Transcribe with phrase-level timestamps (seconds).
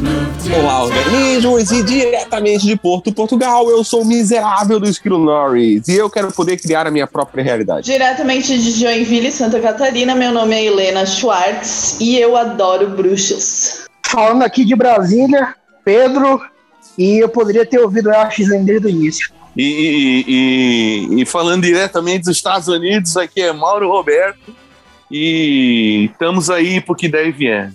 [0.00, 5.94] Olá, organismos, e diretamente de Porto, Portugal, eu sou o miserável do Esquilo Norris e
[5.96, 7.86] eu quero poder criar a minha própria realidade.
[7.86, 13.86] Diretamente de Joinville, Santa Catarina, meu nome é Helena Schwartz e eu adoro bruxas.
[14.06, 16.40] Falando aqui de Brasília, Pedro,
[16.96, 19.30] e eu poderia ter ouvido a X desde o início.
[19.56, 24.56] E, e- e- e falando diretamente dos Estados Unidos, aqui é Mauro Roberto.
[25.10, 27.72] E estamos aí pro que der e vier.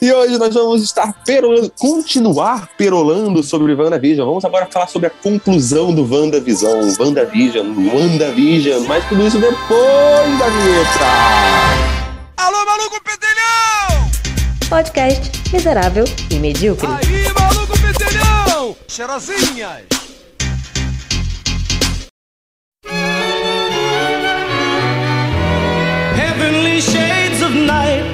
[0.00, 4.26] E hoje nós vamos estar perolando, continuar perolando sobre WandaVision.
[4.26, 10.48] Vamos agora falar sobre a conclusão do WandaVision, WandaVision, WandaVision, mas tudo isso depois da
[10.48, 11.06] vinheta.
[12.36, 14.10] Alô, maluco pedelhão!
[14.68, 16.86] Podcast miserável e medíocre.
[16.86, 18.76] Aí, maluco pedelhão!
[18.88, 19.84] Cheirosinhas!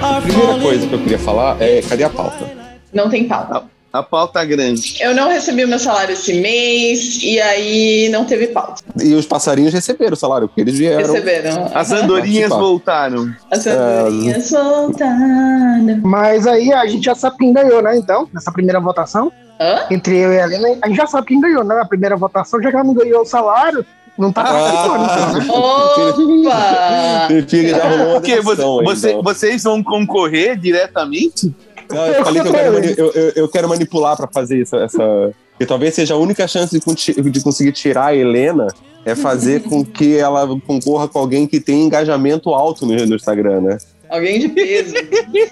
[0.03, 2.51] A primeira coisa que eu queria falar é cadê a pauta?
[2.93, 3.63] Não tem pauta.
[3.93, 4.97] A pauta grande.
[5.01, 8.83] Eu não recebi o meu salário esse mês e aí não teve pauta.
[9.01, 11.13] E os passarinhos receberam o salário, porque eles vieram.
[11.13, 11.71] Receberam.
[11.75, 13.31] As andorinhas voltaram.
[13.51, 16.01] As andorinhas voltaram.
[16.03, 17.97] Mas aí a gente já sabe quem ganhou, né?
[17.97, 19.87] Então, nessa primeira votação, Hã?
[19.91, 21.75] entre eu e a Helena, a gente já sabe quem ganhou, né?
[21.75, 23.85] Na primeira votação, já que ela não ganhou o salário,
[24.19, 25.47] não tá participando, então, né?
[25.49, 27.27] Opa!
[27.29, 29.23] Prefiro que já rolou Porque você, você- então.
[29.23, 31.53] vocês vão concorrer diretamente?
[31.91, 34.77] Não, eu falei que eu quero, mani- eu, eu- eu quero manipular pra fazer isso,
[34.77, 35.33] essa.
[35.59, 38.67] Que talvez seja a única chance de, de conseguir tirar a Helena
[39.05, 43.61] é fazer com que ela concorra com alguém que tem engajamento alto no, no Instagram,
[43.61, 43.79] né?
[44.09, 44.95] Alguém de peso.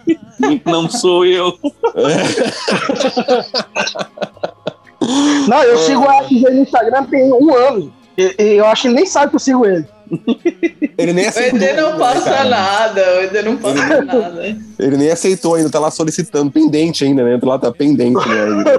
[0.67, 1.53] Não sou eu.
[5.49, 7.93] Não, eu sigo a RG no Instagram tem um ano.
[8.39, 9.85] Eu acho que ele nem sabe que eu sigo ele.
[10.99, 11.59] Ele nem O aceitou.
[11.61, 12.49] ED não ainda, posta cara.
[12.49, 14.57] nada, o ED não posta nada.
[14.79, 17.39] Ele nem aceitou ainda, tá lá solicitando, pendente ainda, né?
[17.43, 18.75] Lá tá pendente, né?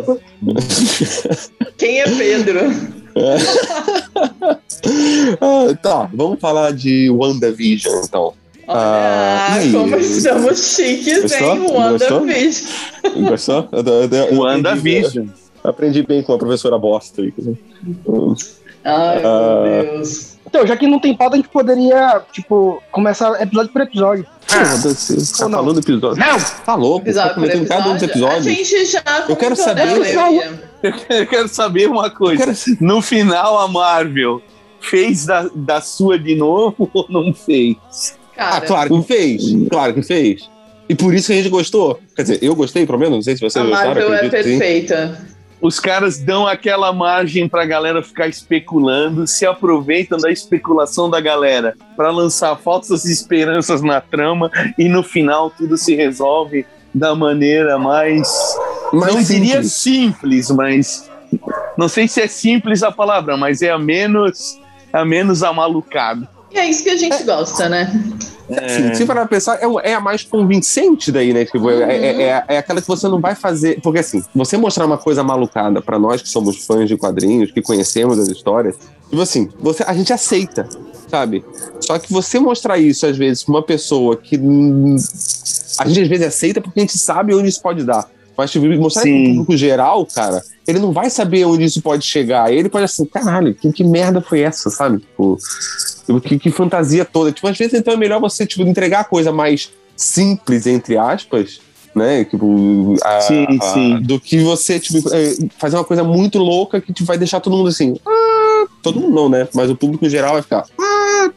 [1.78, 2.60] Quem é Pedro?
[5.42, 8.34] Ah, tá, vamos falar de WandaVision, então.
[8.68, 9.72] Ah, Olha, aí?
[9.72, 11.56] como estamos chiques, Gostou?
[11.56, 11.68] hein?
[11.72, 13.28] WandaVision.
[13.30, 13.70] Gostou?
[14.32, 15.26] Eu WandaVision.
[15.26, 17.32] aprendi- Aprendi bem com a professora bosta aí.
[18.84, 19.62] Ai, Ah.
[19.64, 20.32] meu Deus.
[20.46, 24.26] Então, já que não tem pauta, a gente poderia, tipo, começar episódio por episódio.
[24.46, 25.60] Foda-se, tá Ou não?
[25.60, 26.20] falando episódio.
[26.20, 26.38] Não!
[26.66, 28.36] Tá louco, Episódio tá comentando cada um dos episódio.
[28.36, 28.68] A episódios.
[28.70, 29.00] gente já
[29.30, 30.60] Eu quero comentou saber-
[31.10, 32.44] eu quero saber uma coisa.
[32.44, 34.42] Quero- No final, a Marvel
[34.82, 37.78] fez da, da sua de novo ou não fez?
[38.36, 39.44] Cara, Ah, claro que fez.
[39.70, 40.50] Claro que fez.
[40.90, 41.98] E por isso que a gente gostou.
[42.16, 43.16] Quer dizer, eu gostei, pelo menos.
[43.16, 43.94] Não sei se vocês a gostaram.
[43.94, 44.58] Marvel é acredito que sim.
[45.62, 51.76] Os caras dão aquela margem pra galera ficar especulando, se aproveitam da especulação da galera
[51.96, 58.28] pra lançar falsas esperanças na trama e no final tudo se resolve da maneira mais.
[58.92, 59.74] Mas não diria simples.
[59.74, 61.12] simples, mas.
[61.78, 64.60] Não sei se é simples a palavra, mas é a menos.
[64.92, 66.28] A menos amalucado.
[66.54, 67.92] E é isso que a gente gosta, né?
[68.66, 71.46] Assim, se parar pra pensar, é, é a mais convincente daí, né?
[71.46, 73.80] Tipo, é, é- é- é aquela que você não vai fazer.
[73.82, 77.62] Porque assim, você mostrar uma coisa malucada pra nós que somos fãs de quadrinhos, que
[77.62, 78.76] conhecemos as histórias,
[79.10, 80.68] tipo assim, você, a gente aceita,
[81.10, 81.46] sabe?
[81.80, 84.38] Só que você mostrar isso, às vezes, pra uma pessoa que.
[84.38, 84.98] hum,
[85.80, 88.06] A gente às vezes aceita porque a gente sabe onde isso pode dar.
[88.38, 89.24] Mas tipo, mostrar Sim.
[89.24, 92.52] pro público geral, cara, ele não vai saber onde isso pode chegar.
[92.52, 95.00] Ele pode assim, caralho, que, que merda foi essa, sabe?
[95.00, 95.38] Tipo,
[96.22, 97.32] que, que fantasia toda.
[97.32, 101.60] Tipo, às vezes então é melhor você tipo, entregar a coisa mais simples, entre aspas,
[101.94, 102.24] né?
[102.26, 104.02] Tipo, a- Sim, a- sim.
[104.02, 107.56] do que você tipo, é, fazer uma coisa muito louca que tipo, vai deixar todo
[107.58, 107.96] mundo assim.
[108.08, 109.48] "Ah", todo mundo não, né?
[109.54, 110.66] Mas o público em geral vai ficar.
[110.80, 111.30] "Ah"?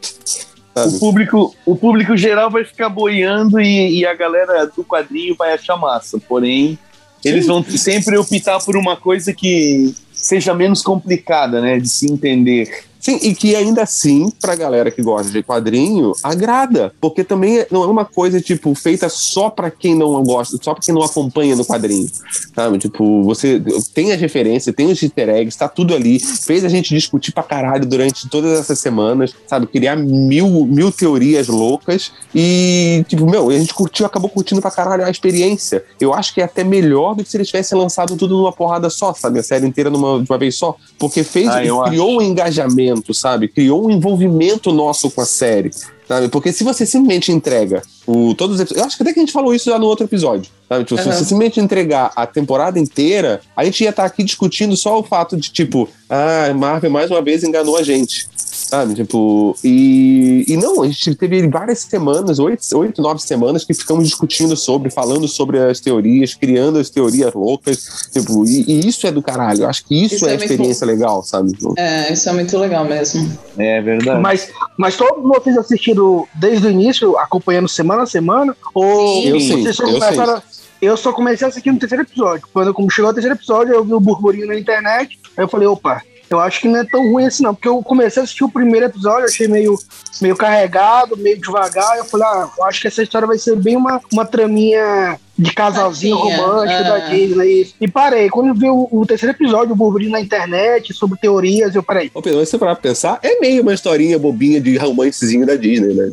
[0.75, 5.53] O público, o público geral vai ficar boiando e, e a galera do quadrinho vai
[5.53, 6.19] achar massa.
[6.19, 6.77] Porém,
[7.23, 11.79] eles vão sempre optar por uma coisa que seja menos complicada, né?
[11.79, 12.85] De se entender.
[13.05, 16.91] Sim, e que ainda assim, pra galera que gosta de quadrinho, agrada.
[16.99, 20.81] Porque também não é uma coisa, tipo, feita só pra quem não gosta, só pra
[20.81, 22.09] quem não acompanha no quadrinho.
[22.55, 22.79] Sabe?
[22.79, 23.61] Tipo, você
[23.93, 26.19] tem as referências, tem os easter eggs, tá tudo ali.
[26.19, 29.67] Fez a gente discutir pra caralho durante todas essas semanas, sabe?
[29.67, 32.11] Criar mil, mil teorias loucas.
[32.33, 35.83] E, tipo, meu, a gente curtiu, acabou curtindo pra caralho a experiência.
[36.01, 38.89] Eu acho que é até melhor do que se eles tivessem lançado tudo numa porrada
[38.89, 39.37] só, sabe?
[39.37, 40.75] A série inteira numa, de uma vez só.
[40.97, 43.47] Porque fez, Ah, criou um engajamento, sabe?
[43.47, 45.71] Criou um envolvimento nosso com a série.
[46.07, 46.27] Sabe?
[46.29, 48.71] Porque se você simplesmente entrega o, todos os.
[48.71, 50.51] Eu acho que até que a gente falou isso já no outro episódio.
[50.69, 50.83] Sabe?
[50.85, 51.13] Tipo, Se Uhum.
[51.15, 55.35] você simplesmente entregar a temporada inteira, a gente ia estar aqui discutindo só o fato
[55.35, 58.27] de, tipo, ah, Marvel mais uma vez enganou a gente.
[58.67, 58.95] Sabe?
[58.95, 64.05] Tipo, e, e não, a gente teve várias semanas, oito, oito, nove semanas, que ficamos
[64.07, 68.09] discutindo sobre, falando sobre as teorias, criando as teorias loucas.
[68.11, 69.63] Tipo, e, e isso é do caralho.
[69.63, 71.51] Eu acho que isso, Isso é, é a muito experiência legal, sabe?
[71.77, 73.31] É, isso é muito legal mesmo.
[73.57, 74.19] É verdade.
[74.19, 78.55] Mas, mas todos vocês assistiram desde o início, acompanhando semana a semana?
[78.73, 79.27] Ou Sim.
[79.29, 80.41] Eu sim, vocês só eu começaram-
[80.81, 82.47] Eu só comecei a assistir no terceiro episódio.
[82.51, 85.17] Quando como chegou o terceiro episódio, eu vi o burburinho na internet.
[85.37, 86.01] Aí eu falei, opa,
[86.35, 87.53] eu acho que não é tão ruim assim, não.
[87.53, 89.77] Porque eu comecei a assistir o primeiro episódio, achei meio,
[90.21, 91.97] meio carregado, meio devagar.
[91.97, 95.51] Eu falei, ah, eu acho que essa história vai ser bem uma, uma traminha de
[95.53, 96.83] casalzinho romântico é.
[96.83, 97.73] da Disney.
[97.79, 98.29] E parei.
[98.29, 102.09] Quando eu vi o, o terceiro episódio, o burburinho na internet, sobre teorias, eu parei.
[102.13, 105.93] Ô, Pedro, você parar pra pensar, é meio uma historinha bobinha de romancezinho da Disney,
[105.93, 106.09] né?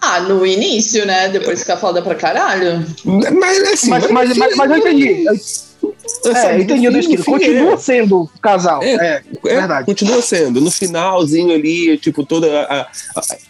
[0.00, 1.28] Ah, no início, né?
[1.28, 2.84] Depois fica foda pra caralho.
[3.04, 3.90] Mas assim.
[3.90, 5.24] Mas, mas, mas, mas eu entendi.
[5.24, 5.34] Eu,
[6.24, 7.24] é, entendi o destino.
[7.24, 7.76] Continua é.
[7.76, 8.82] sendo casal.
[8.82, 9.86] É, É, É, verdade.
[9.86, 10.60] Continua sendo.
[10.60, 12.46] No finalzinho ali, tipo, toda.
[12.62, 12.88] A, a-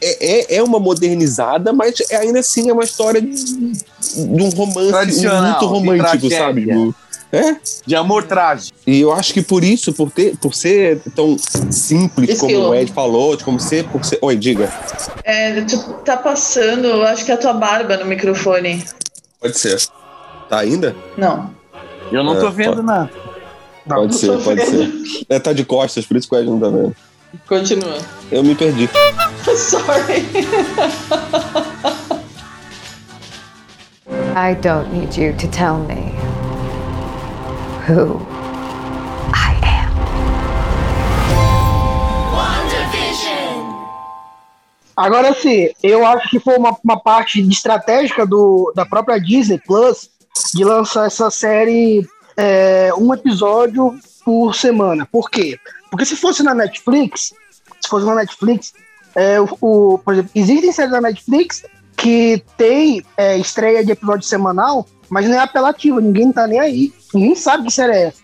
[0.00, 4.48] é, é- é uma modernizada, mas é- ainda assim é uma história de, de um
[4.50, 6.62] romance muito romântico, sabe?
[6.66, 6.94] Tipo,
[7.34, 7.56] É,
[7.86, 8.76] De amor trágico.
[8.86, 11.38] e eu acho que por isso, por, ter, por ser tão
[11.70, 14.18] simples, como o Ed falou, de como ser, por ser.
[14.20, 14.70] Oi, diga.
[15.24, 18.84] É, tu tá passando, eu acho que é a tua barba no microfone.
[19.40, 19.80] Pode ser.
[20.50, 20.94] Tá ainda?
[21.16, 21.50] Não.
[22.12, 22.86] Eu não É, tô vendo pode.
[22.86, 23.10] nada.
[23.86, 24.76] Não, pode ser, pode ser.
[24.88, 25.04] vendo.
[25.28, 26.94] É, tá de costas, por isso que o Ed não tá vendo.
[27.48, 27.98] Continua.
[28.30, 28.88] Eu me perdi.
[29.56, 30.22] Sorry.
[34.36, 36.12] I don't need you to tell me
[37.88, 38.20] who
[39.34, 39.92] I am.
[44.96, 50.10] Agora sim, eu acho que foi uma, uma parte estratégica do, da própria Disney Plus
[50.54, 52.06] de lançar essa série
[52.36, 53.94] é, um episódio
[54.24, 55.06] por semana.
[55.10, 55.58] Por quê?
[55.90, 57.34] Porque se fosse na Netflix,
[57.80, 58.72] se fosse na Netflix,
[59.14, 61.62] é, o, o- por exemplo, existem séries da Netflix
[61.96, 66.92] que tem é, estreia de episódio semanal, mas não é apelativa, ninguém tá nem aí.
[67.12, 68.22] Ninguém sabe que série é essa.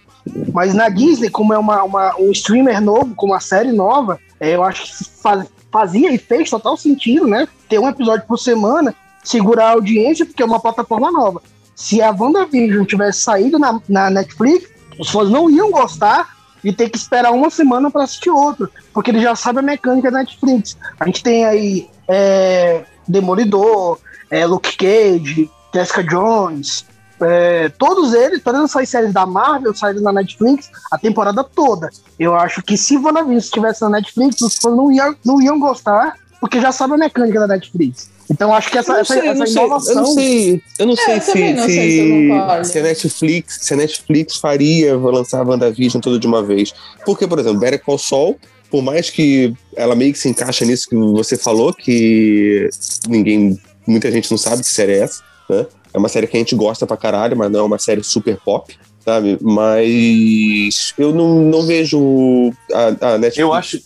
[0.52, 4.54] Mas na Disney, como é uma, uma- um streamer novo, com uma série nova, é,
[4.54, 7.46] eu acho que faz- fazia e fez total sentido, né?
[7.68, 11.42] Ter um episódio por semana, segurar a audiência, porque é uma plataforma nova.
[11.78, 16.90] Se a WandaVision tivesse saído na, na Netflix, os fãs não iam gostar de ter
[16.90, 20.76] que esperar uma semana para assistir outro, porque eles já sabem a mecânica da Netflix.
[20.98, 26.84] A gente tem aí é, Demolidor, é, Luke Cage, Jessica Jones,
[27.20, 31.90] é, todos eles, todas essas séries da Marvel saíram na Netflix a temporada toda.
[32.18, 36.14] Eu acho que se WandaVision estivesse na Netflix, os fãs não iam, não iam gostar,
[36.40, 38.17] porque já sabem a mecânica da Netflix.
[38.30, 39.94] Então acho que essa, Eu não essa, sei, eu essa não sei, inovação.
[39.94, 42.82] eu não sei, eu não sei eu se, não se, sei se eu se a
[42.82, 46.74] Netflix, se a Netflix faria lançar a WandaVision toda de uma vez.
[47.04, 48.38] Porque, por exemplo, Better Call Saul,
[48.70, 52.68] por mais que ela meio que se encaixa nisso que você falou, que
[53.08, 55.66] ninguém, muita gente não sabe que série é essa, né?
[55.94, 58.36] É uma série que a gente gosta pra caralho, mas não é uma série super
[58.44, 58.76] pop,
[59.08, 59.38] sabe?
[59.40, 63.80] Mas eu não, não vejo a, a Netflix Eu acho-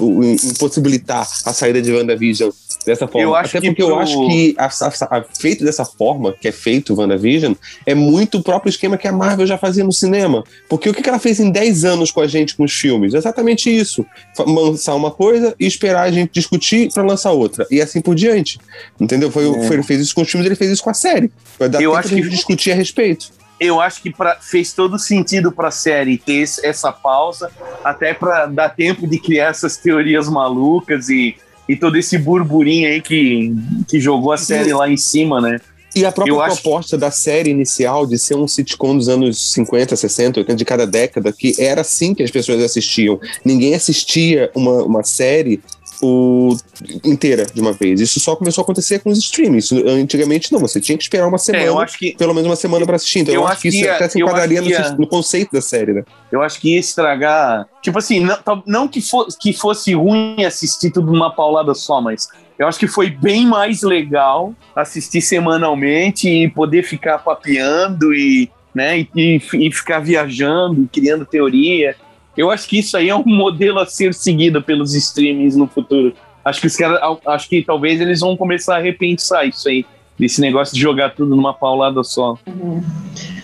[0.50, 2.50] impossibilitar a saída de WandaVision
[2.84, 3.22] dessa forma.
[3.22, 6.32] Eu acho Até que porque eu pro- acho que a, a- a- feito dessa forma,
[6.32, 7.52] que é feito WandaVision,
[7.86, 10.43] é muito o próprio esquema que a Marvel já fazia no cinema.
[10.69, 13.14] Porque o que que ela fez em 10 anos com a gente com os filmes?
[13.14, 14.05] Exatamente isso.
[14.44, 17.64] Lançar uma coisa e esperar a gente discutir pra lançar outra.
[17.70, 18.58] E assim por diante.
[19.00, 19.31] Entendeu?
[19.31, 21.31] Foi, o- foi- ele fez isso com os filmes, ele fez isso com a série.
[21.58, 23.31] Vai dar Eu tempo acho de a gente que- discutir a respeito.
[23.64, 27.50] Eu acho que pra, fez todo sentido pra série ter essa pausa,
[27.84, 31.36] até pra dar tempo de criar essas teorias malucas e,
[31.69, 33.54] e todo esse burburinho aí que,
[33.88, 35.60] que jogou a série lá em cima, né?
[35.94, 39.52] E a própria Eu acho proposta da série inicial de ser um sitcom dos anos
[39.52, 43.20] 50, 60, 80, de cada década, que era assim que as pessoas assistiam.
[43.44, 45.60] Ninguém assistia uma, uma série
[46.03, 46.56] o,
[47.05, 48.01] inteira de uma vez.
[48.01, 49.71] Isso só começou a acontecer com os streamings.
[49.73, 51.65] Antigamente não, você tinha que esperar uma semana.
[51.65, 53.21] É, eu acho que Pelo menos uma semana pra assistir.
[53.21, 55.61] Então eu, Eu acho que isso ia- até se enquadraria no, ia- no conceito da
[55.61, 56.03] série, né?
[56.31, 57.67] eu acho que ia estragar.
[57.82, 62.27] Tipo assim, não, não que, fo que fosse ruim assistir tudo numa paulada só, mas
[62.59, 69.01] eu acho que foi bem mais legal assistir semanalmente e poder ficar papeando e, né,
[69.01, 71.94] e, e, e ficar viajando, criando teoria.
[72.36, 76.15] Eu acho que isso aí é um modelo a ser seguido pelos streamings no futuro.
[76.44, 79.86] Acho que os caras, acho que talvez eles vão começar a repensar isso aí,
[80.19, 82.36] desse negócio de jogar tudo numa paulada só.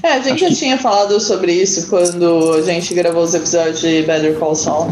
[0.02, 4.02] É, a gente já tinha falado sobre isso quando a gente gravou os episódios de
[4.02, 4.90] Better Call Saul.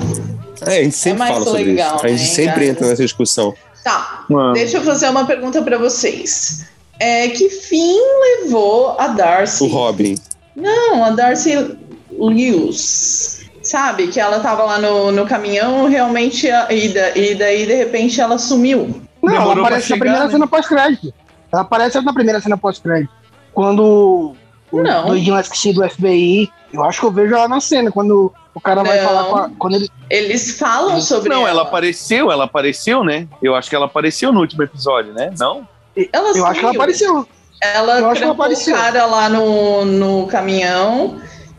[0.62, 2.06] É, a gente sempre mais fala sobre legal, isso.
[2.06, 2.66] A gente né, sempre cara?
[2.66, 3.54] entra nessa discussão.
[3.82, 4.54] Tá, Mano.
[4.54, 6.66] deixa eu fazer uma pergunta pra vocês.
[6.98, 7.98] É, que fim
[8.42, 9.64] levou a Darcy?
[9.64, 10.16] O Robin.
[10.54, 11.76] Não, a Darcy
[12.10, 13.45] Lewis.
[13.66, 14.06] Sabe?
[14.08, 18.20] Que ela tava lá no, no caminhão, realmente, a- e, da- e daí, de repente,
[18.20, 19.00] ela sumiu.
[19.22, 20.30] Não, ela Demorou pra aparece na chegar, primeira né?
[20.30, 21.14] cena pós-crédito.
[21.52, 23.10] Ela aparece na primeira cena pós-crédito.
[23.52, 24.34] Quando
[24.70, 25.06] o Não.
[25.08, 28.60] doidinho lá esquecido do FBI, eu acho que eu vejo ela na cena, quando o
[28.60, 29.04] cara vai Não.
[29.08, 29.90] falar com a, Quando ele.
[30.08, 31.62] Eles falam sobre Não, ela ela.
[31.62, 33.26] apareceu, ela apareceu, né?
[33.42, 35.32] Eu acho que ela apareceu no último episódio, né?
[35.38, 35.66] Não?
[36.12, 36.70] Ela Eu acho que ela sumiu.
[36.70, 37.28] apareceu.
[37.60, 38.76] Ela Eu acho que ela trancou o apareceu.
[38.76, 41.16] cara lá no, no caminhão.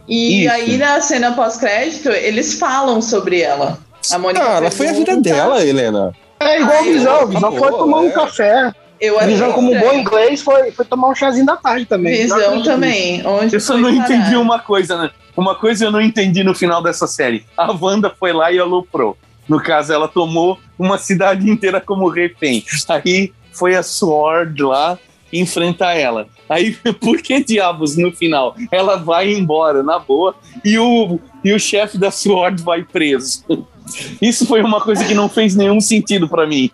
[0.08, 0.54] E Isso.
[0.54, 3.78] aí, na cena pós-crédito, eles falam sobre ela.
[4.12, 6.14] A Mônica Cara, foi a vida dela, Helena.
[6.40, 7.24] É igual o Ai, Visão.
[7.24, 8.12] O Visão foi tomar um é.
[8.12, 8.74] café.
[9.00, 12.22] Eu O Visão, como um bom inglês, foi, foi tomar um chazinho da tarde também.
[12.22, 13.26] Visão também.
[13.26, 14.12] Onde Eu só não parar?
[14.12, 15.12] entendi uma coisa, né?
[15.36, 17.46] Uma coisa eu não entendi no final dessa série.
[17.56, 19.18] A Wanda foi lá e aloprou.
[19.48, 22.64] No caso, ela tomou uma cidade inteira como refém.
[22.90, 24.98] Aí foi a Sword lá
[25.32, 26.28] enfrentar ela.
[26.50, 28.56] Aí, por que diabos no final?
[28.72, 33.44] Ela vai embora, na boa, e o, e o chefe da Sword vai preso.
[34.22, 36.70] Isso foi uma coisa que não fez nenhum sentido pra mim.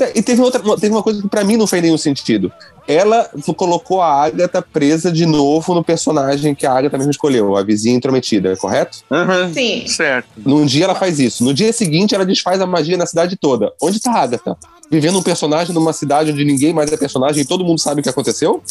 [0.00, 2.52] É, E teve, outra, teve uma coisa que pra mim não fez nenhum sentido.
[2.86, 7.62] Ela colocou a Agatha presa de novo no personagem que a Agatha mesmo escolheu, a
[7.62, 8.98] vizinha intrometida, correto?
[9.10, 9.86] Aham, Sim.
[9.86, 10.28] certo.
[10.36, 11.44] Num dia ela faz isso.
[11.44, 13.72] No dia seguinte ela desfaz a magia na cidade toda.
[13.80, 14.56] Onde tá a Agatha?
[14.92, 18.02] Vivendo um personagem numa cidade onde ninguém mais é personagem e todo mundo sabe o
[18.02, 18.62] que aconteceu?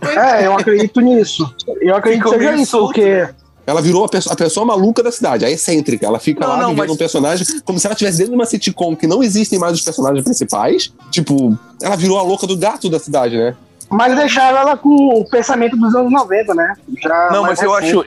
[0.00, 1.52] É, eu acredito nisso.
[1.80, 3.28] Eu acredito que seja isso, porque.
[3.66, 6.06] Ela virou a pessoa, a pessoa maluca da cidade, a excêntrica.
[6.06, 8.38] Ela fica Não, lá não, vivendo mas- um personagem como se ela estivesse dentro de
[8.38, 10.92] uma sitcom que não existem mais os personagens principais.
[11.10, 13.56] Tipo, ela virou a louca do gato da cidade, né?
[13.90, 16.74] Mas deixaram ela com o pensamento dos anos 90, né?
[17.02, 18.04] Já Não, mas eu acho,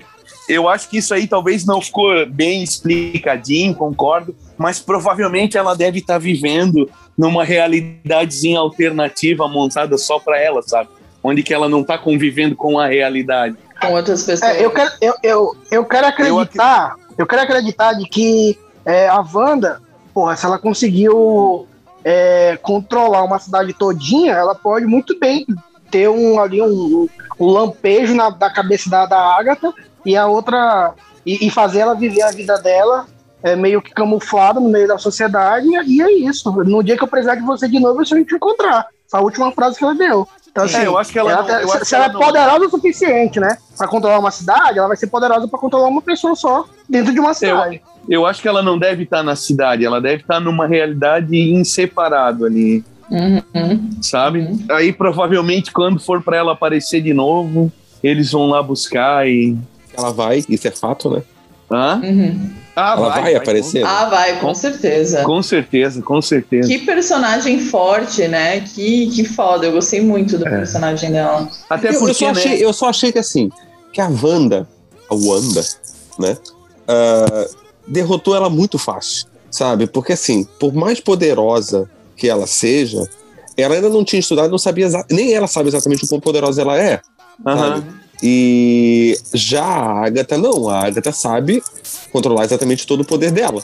[0.47, 5.99] eu acho que isso aí talvez não ficou bem explicadinho, concordo, mas provavelmente ela deve
[5.99, 6.89] estar vivendo
[7.19, 10.89] numa realidadezinha alternativa montada só para ela, sabe?
[11.21, 13.57] Onde que ela não tá convivendo com a realidade.
[13.81, 14.55] Com outras pessoas.
[14.55, 16.95] É, eu, quero, eu, eu, eu quero acreditar.
[17.17, 19.81] Eu, quero acreditar de que é, a Wanda,
[20.13, 21.67] porra, se ela conseguiu
[22.05, 25.45] é, controlar uma cidade todinha, ela pode muito bem
[25.91, 29.73] ter um ali um, um lampejo na, da cabeça da, da Agatha
[30.05, 30.93] e a outra.
[31.25, 33.05] E, e fazer ela viver a vida dela
[33.43, 36.51] é, meio que camuflada no meio da sociedade, e é isso.
[36.63, 38.87] No dia que eu precisar de você de novo, eu só te encontrar.
[39.09, 40.27] Foi a última frase que ela deu.
[40.51, 42.05] Então, assim, É, eu acho que ela não- tá- eu se, acho se que ela,
[42.05, 43.57] ela é não- poderosa o suficiente, né?
[43.77, 47.19] Pra controlar uma cidade, ela vai ser poderosa pra controlar uma pessoa só dentro de
[47.19, 47.81] uma cidade.
[48.09, 51.63] Eu acho que ela não deve estar na cidade, ela deve estar numa realidade em
[51.63, 53.89] separado ali, Uhum.
[54.01, 54.47] sabe?
[54.71, 57.71] Aí provavelmente quando for para ela aparecer de novo,
[58.03, 59.55] eles vão lá buscar e.
[59.95, 61.21] Ela vai, isso é fato, né?
[61.71, 62.01] Hã?
[62.03, 62.49] Uhum.
[62.79, 63.85] Ah, Ela vai, aparecer.
[63.85, 65.23] Ah, vai, com certeza.
[65.23, 66.69] Com certeza, com certeza.
[66.69, 68.61] Que personagem forte, né?
[68.61, 69.65] Que, que foda.
[69.65, 71.49] Eu gostei muito do personagem dela.
[71.69, 72.31] Até eu, eu porque, só né?
[72.31, 73.51] achei, eu só achei que assim,
[73.91, 74.65] que a Wanda,
[75.09, 75.61] a Wanda,
[76.17, 76.37] né,
[76.87, 77.47] ah,
[77.85, 79.85] derrotou ela muito fácil, sabe?
[79.85, 83.03] Porque assim, por mais poderosa que ela seja,
[83.57, 86.77] ela ainda não tinha estudado, não sabia nem ela sabe exatamente o quão poderosa ela
[86.77, 87.01] é.
[87.45, 87.83] Aham.
[88.21, 91.63] E já a Agatha não, a Agatha sabe
[92.11, 93.63] controlar exatamente todo o poder dela,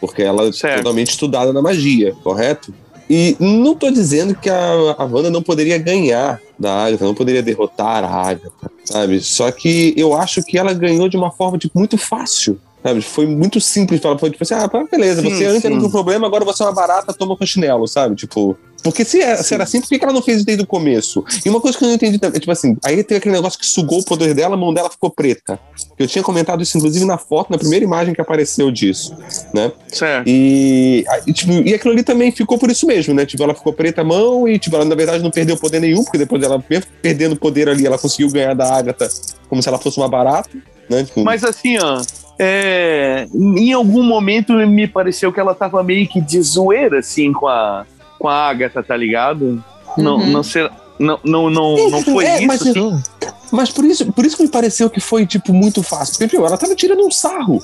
[0.00, 0.78] porque ela é Certo.
[0.78, 2.74] totalmente estudada na magia, correto?
[3.08, 7.42] E não tô dizendo que a, a Wanda não poderia ganhar da Agatha, não poderia
[7.42, 9.20] derrotar a Agatha, sabe?
[9.20, 12.58] Só que eu acho que ela ganhou de uma forma tipo, muito fácil.
[12.82, 13.00] Sabe?
[13.00, 14.04] Foi muito simples.
[14.04, 15.72] Ela foi tipo assim: ah, beleza, Sim, você sim.
[15.74, 18.14] um problema, agora você é uma barata, toma com chinelo, sabe?
[18.14, 18.56] Tipo.
[18.86, 21.24] Porque se era, se era assim, por que ela não fez isso desde o começo?
[21.44, 23.66] E uma coisa que eu não entendi também, tipo assim, aí tem aquele negócio que
[23.66, 25.58] sugou o poder dela, a mão dela ficou preta.
[25.98, 29.16] Eu tinha comentado isso, inclusive, na foto, na primeira imagem que apareceu disso,
[29.52, 29.72] né?
[29.88, 30.28] Certo.
[30.28, 33.26] E, aí, tipo, e aquilo ali também ficou por isso mesmo, né?
[33.26, 36.04] Tipo, ela ficou preta a mão e, tipo, ela na verdade não perdeu poder nenhum,
[36.04, 39.08] porque depois ela, mesmo perdendo poder ali, ela conseguiu ganhar da Agatha
[39.48, 40.50] como se ela fosse uma barata,
[40.88, 41.02] né?
[41.02, 42.00] Tipo, Mas assim, ó,
[42.38, 47.48] é, em algum momento me pareceu que ela tava meio que de zoeira, assim, com
[47.48, 47.84] a,
[48.18, 49.62] com a Agatha, tá ligado?
[49.96, 50.26] Não, Uhum.
[50.30, 53.02] não, ser, não, não, não, não foi É, isso, mas- assim?
[53.52, 56.14] Mas por isso, por isso que me pareceu que foi, tipo, muito fácil.
[56.14, 57.62] Porque, tipo, ela tava tirando um sarro.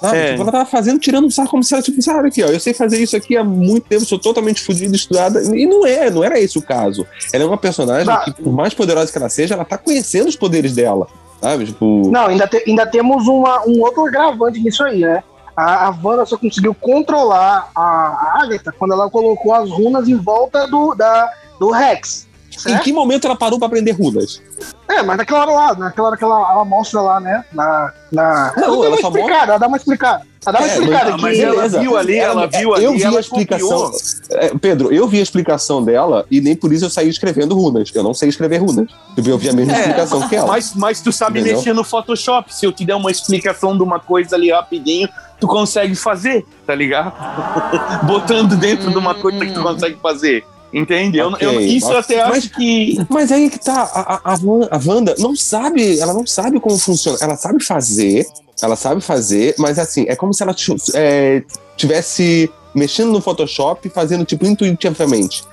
[0.00, 0.18] Sabe?
[0.18, 0.30] É.
[0.32, 2.60] Tipo, ela tava fazendo, tirando um sarro como se ela, tipo, sabe aqui, ó, eu
[2.60, 5.40] sei fazer isso aqui há muito tempo, sou totalmente fodida, estudada.
[5.56, 7.06] E não é, não era esse o caso.
[7.32, 8.18] Ela é uma personagem Tá.
[8.24, 11.08] que, por mais poderosa que ela seja, ela tá conhecendo os poderes dela.
[11.40, 11.64] Sabe?
[11.66, 12.10] Tipo.
[12.10, 15.22] Não, ainda, te- ainda temos uma, um outro agravante nisso aí, né?
[15.56, 20.66] A, a Wanda só conseguiu controlar a, Agatha quando ela colocou as runas em volta
[20.66, 22.26] do, da, do Rex.
[22.56, 22.84] Em Certo?
[22.84, 24.40] que momento ela parou pra aprender runas?
[24.88, 27.44] É, mas naquela hora lá, naquela hora que ela, ela mostra lá, né?
[27.52, 28.52] Na, na...
[28.56, 30.22] Não, dá ela uma só explicada, ela dá uma explicada.
[30.46, 31.42] Ela dá uma É, explicada mas aqui.
[31.42, 33.90] ela viu ali, ela viu ali, eu vi ela a explicação.
[34.30, 37.90] É, Pedro, eu vi a explicação dela e nem por isso eu saí escrevendo runas.
[37.94, 38.90] Eu não sei escrever runas.
[39.16, 40.46] Eu vi a mesma É, explicação que ela.
[40.48, 41.58] Mas, mas tu sabe Entendeu?
[41.58, 42.54] mexer no Photoshop.
[42.54, 45.08] Se eu te der uma explicação de uma coisa ali rapidinho,
[45.40, 47.12] tu consegue fazer, tá ligado?
[48.06, 50.44] Botando dentro de uma coisa que tu consegue fazer.
[50.72, 51.16] Entende?
[51.18, 52.98] Eu- eu, Ok, isso eu até mas- acho que.
[53.08, 57.16] Mas aí que tá, a, a, a Wanda não sabe, ela não sabe como funciona.
[57.20, 58.26] Ela sabe fazer,
[58.60, 60.54] ela sabe fazer, mas assim, é como se ela
[60.94, 61.42] é,
[61.76, 65.44] tivesse mexendo no Photoshop, fazendo tipo intuitivamente.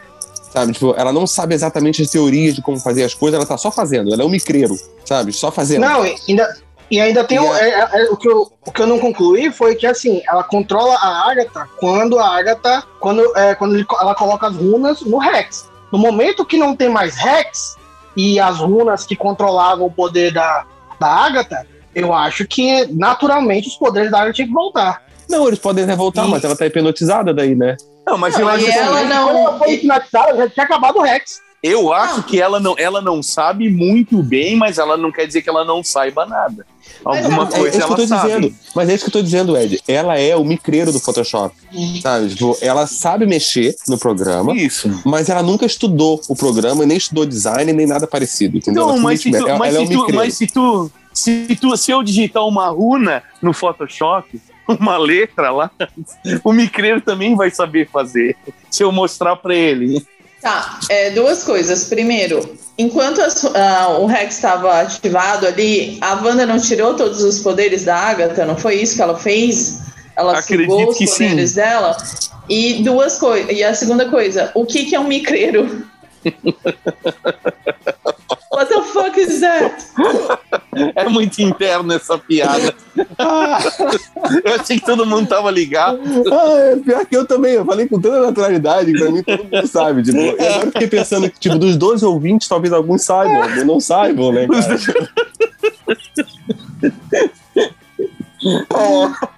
[0.52, 0.74] Sabe?
[0.74, 3.72] Tipo, ela não sabe exatamente as teorias de como fazer as coisas, ela tá só
[3.72, 4.76] fazendo, ela é um micreiro,
[5.06, 5.32] sabe?
[5.32, 5.82] Só fazendo.
[5.82, 6.58] Não, ainda,
[6.96, 9.00] e ainda tem E o, a- é- é- o, que eu, o que eu não
[9.00, 13.86] concluí foi que assim, ela controla a Agatha quando a Agatha, quando, é, quando ele
[14.00, 15.70] ela coloca as runas no Rex.
[15.92, 17.76] No momento que não tem mais Rex
[18.16, 20.66] e as runas que controlavam o poder da,
[21.00, 25.02] da Agatha, eu acho que naturalmente os poderes da Agatha tinham que voltar.
[25.30, 27.76] Não, eles podem até voltar, E- mas ela tá hipnotizada daí, né?
[28.06, 30.98] Não, mas Não, eu acho que ela não- Quando ela foi hipnotizada, já tinha acabado
[30.98, 31.42] o Rex.
[31.64, 35.42] Eu acho que ela não, ela não sabe muito bem, mas ela não quer dizer
[35.42, 36.66] que ela não saiba nada.
[37.06, 38.28] Mas Alguma é- É coisa que eu ela sabe.
[38.28, 38.56] dizendo.
[38.76, 39.82] Mas é isso que eu tô dizendo, Ed.
[39.88, 41.56] Ela é o micreiro do Photoshop.
[42.02, 42.30] Sabe?
[42.30, 45.02] Tipo, ela sabe mexer no programa, Isso.
[45.06, 48.58] mas ela nunca estudou o programa, nem estudou design, nem nada parecido.
[48.58, 48.86] Entendeu?
[48.86, 51.78] Não, mas se, tu, ela, mas, ela é se tu, mas se tu, se tu,
[51.78, 55.72] se eu digitar uma runa no Photoshop, uma letra lá,
[56.44, 58.36] o micreiro também vai saber fazer.
[58.70, 60.06] Se eu mostrar pra ele.
[60.44, 61.86] Tá, é, duas coisas.
[61.86, 67.40] Primeiro, enquanto as- ah, o Rex estava ativado ali, a Wanda não tirou todos os
[67.40, 69.80] poderes da Agatha, não foi isso que ela fez?
[70.18, 71.30] Ela Acredito sugou os que sim.
[71.30, 71.96] poderes dela?
[72.50, 73.50] E duas coisas.
[73.58, 75.88] E a segunda coisa, o que, que é um micreiro?
[78.54, 79.74] What the fuck is that?
[80.96, 82.74] É muito interno essa piada.
[84.44, 86.00] eu achei que todo mundo tava ligado.
[86.32, 87.54] Ah, é pior que eu também.
[87.54, 90.02] Eu falei com tanta naturalidade, que pra mim todo mundo sabe.
[90.02, 93.80] Tipo, eu agora fiquei pensando que, tipo, dos 12 ouvintes, talvez alguns saibam, mas não
[93.80, 94.80] saibam, né, cara?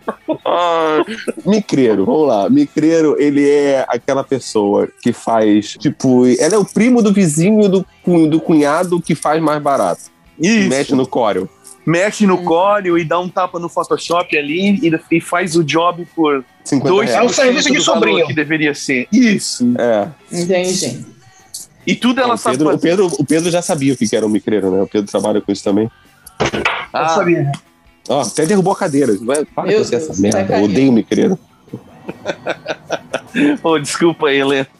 [1.45, 2.49] Micreiro, vamos lá.
[2.49, 7.85] Micreiro, ele é aquela pessoa que faz, tipo, ela é o primo do vizinho do,
[8.27, 10.03] do cunhado que faz mais barato.
[10.39, 10.69] Isso.
[10.69, 11.47] Mexe no Corel.
[11.85, 16.05] Mexe no Corel e dá um tapa no Photoshop ali e, e faz o job
[16.15, 17.23] por 50 dois reais.
[17.23, 18.25] É um serviço de sobrinho.
[18.27, 19.07] que deveria ser.
[19.11, 19.65] Isso.
[19.77, 20.07] É.
[20.31, 21.05] Entendi.
[21.85, 22.89] E tudo ela o, sabe Pedro, o, fazer.
[22.89, 24.81] Pedro, o Pedro já sabia o que era um micreiro, né?
[24.81, 25.89] O Pedro trabalha com isso também.
[26.39, 27.51] Eu Ah, sabia.
[28.07, 29.17] Ó, até derrubou a cadeira.
[29.21, 30.61] Vai, para Meu com Deus, essa merda.
[30.61, 31.37] odeio micreiro.
[33.63, 34.67] oh, desculpa aí, Helena.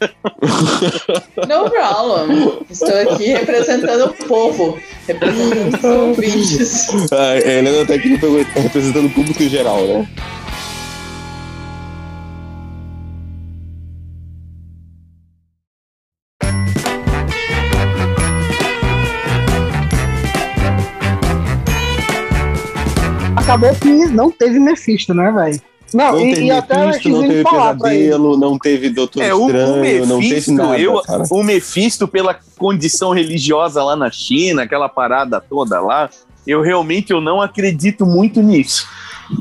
[1.48, 2.58] No problem.
[2.70, 6.88] Estou aqui representando o povo, representando os ouvintes.
[7.12, 8.08] Ah, a Helena tá aqui
[8.54, 10.08] representando o público em geral, né?
[23.56, 25.60] Acabou que não teve Mephisto, né, velho?
[25.94, 30.06] Não, Não e, teve e até Mephisto, não teve pesadelo, não teve Doutor É, Estranho,
[30.06, 35.40] não teve Mephisto, nada, eu, o Mephisto, pela condição religiosa lá na China, aquela parada
[35.40, 36.10] toda lá,
[36.46, 38.86] eu realmente eu não acredito muito nisso.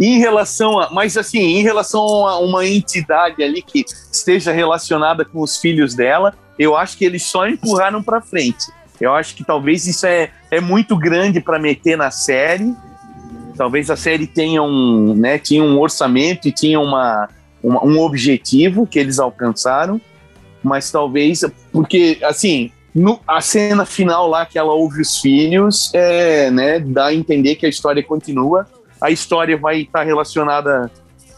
[0.02, 5.42] Em relação a, mas assim, em relação a uma entidade ali que esteja relacionada com
[5.42, 8.68] os filhos dela, eu acho que eles só empurraram para frente.
[9.00, 12.74] Eu acho que talvez isso é, é muito grande para meter na série.
[13.58, 17.30] Talvez a série tenha um, né, tinha um orçamento e tinha uma,
[17.64, 20.00] uma- um objetivo que eles alcançaram,
[20.64, 26.50] mas talvez porque assim no- a cena final lá que ela ouve os filhos é,
[26.52, 28.66] né, dá a entender que a história continua,
[29.02, 30.90] a história vai estar relacionada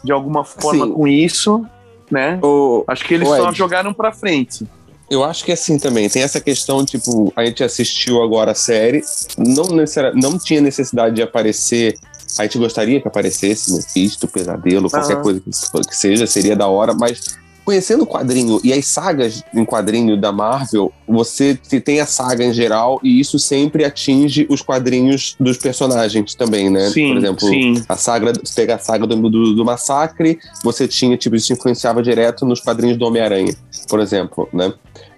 [0.02, 0.92] de alguma forma Sim.
[0.92, 1.66] com isso,
[2.10, 2.38] né?
[2.42, 3.58] O- Acho que eles só Ed.
[3.58, 4.64] jogaram para frente.
[5.10, 6.08] Eu acho que é assim também.
[6.08, 9.00] Tem essa questão, tipo, a gente assistiu agora a série,
[9.38, 11.96] não, necessari- não tinha necessidade de aparecer.
[12.38, 15.22] A gente gostaria que aparecesse Mephisto, Pesadelo, qualquer Aham.
[15.22, 15.50] coisa que,
[15.88, 17.20] que seja, seria da hora, mas
[17.64, 22.42] conhecendo o quadrinho e as sagas em quadrinho da Marvel, você te- tem a saga
[22.42, 26.88] em geral e isso sempre atinge os quadrinhos dos personagens também, né?
[26.88, 27.82] Sim, Por exemplo, sim.
[27.86, 32.02] a saga, você pega a saga do, do, do massacre, você tinha, tipo, isso influenciava
[32.02, 33.54] direto nos quadrinhos do Homem-Aranha,
[33.88, 34.72] por exemplo, né?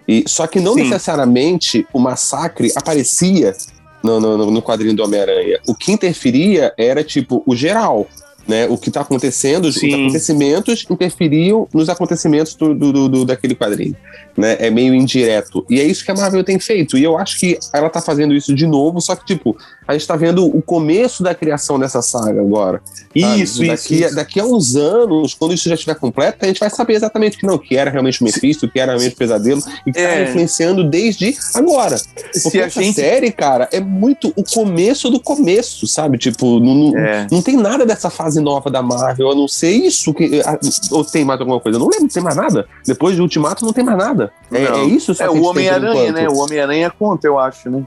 [0.08, 0.82] E, só que não Sim.
[0.88, 3.54] necessariamente o massacre aparecia
[4.02, 5.60] no, no, no quadrinho do Homem-Aranha.
[5.66, 8.08] O que interferia era, tipo, o geral.
[8.50, 8.66] Né?
[8.68, 9.94] O que está acontecendo, os Sim.
[9.94, 13.94] acontecimentos interferiam nos acontecimentos do, do- do- daquele quadrinho.
[14.36, 14.56] Né?
[14.58, 15.64] É meio indireto.
[15.70, 16.98] E é isso que a Marvel tem feito.
[16.98, 20.04] E eu acho que ela tá fazendo isso de novo, só que, tipo, a gente
[20.06, 22.80] tá vendo o começo da criação dessa saga agora.
[23.14, 24.14] Isso, isso, daqui, isso.
[24.16, 27.46] daqui a uns anos, quando isso já estiver completo, a gente vai saber exatamente que
[27.46, 30.24] não, que era realmente o Mephisto, que era realmente o pesadelo, e que tá É.
[30.24, 31.98] influenciando desde agora.
[31.98, 32.94] Se Porque a essa gente.
[32.96, 36.18] série, cara, é muito o começo do começo, sabe?
[36.18, 37.26] Tipo, não, não, É.
[37.30, 40.12] não tem nada dessa fase nova da Marvel, a não ser isso.
[40.14, 40.58] Que, a-
[40.90, 41.76] ou tem mais alguma coisa?
[41.78, 42.66] Eu não lembro, tem mais nada.
[42.86, 44.32] Depois de Ultimato não tem mais nada.
[44.52, 44.78] É, Não.
[44.80, 46.28] é isso só É o Homem-Aranha, né?
[46.28, 47.82] O Homem-Aranha conta, eu acho, né?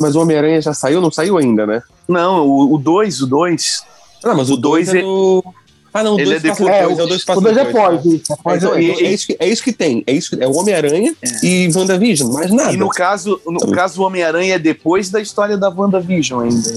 [0.00, 1.00] Mas o Homem-Aranha já saiu?
[1.00, 1.82] Não saiu ainda, né?
[2.08, 3.82] Não, o 2, o 2.
[4.24, 5.44] Ah, mas o dois 2 é é- do...
[5.92, 6.78] Ah, não, o Ele 2 é passa depois.
[6.80, 6.98] depois.
[6.98, 8.08] É, o 2 passa O 2 é depois, pós, tá?
[8.08, 8.32] isso.
[8.32, 10.04] É É, então, é, é, é isso que, é isso que tem.
[10.06, 12.72] É, isso que- é o Homem-Aranha e WandaVision, mais nada.
[12.72, 16.70] E no caso, no caso o Homem-Aranha é depois da história da WandaVision ainda.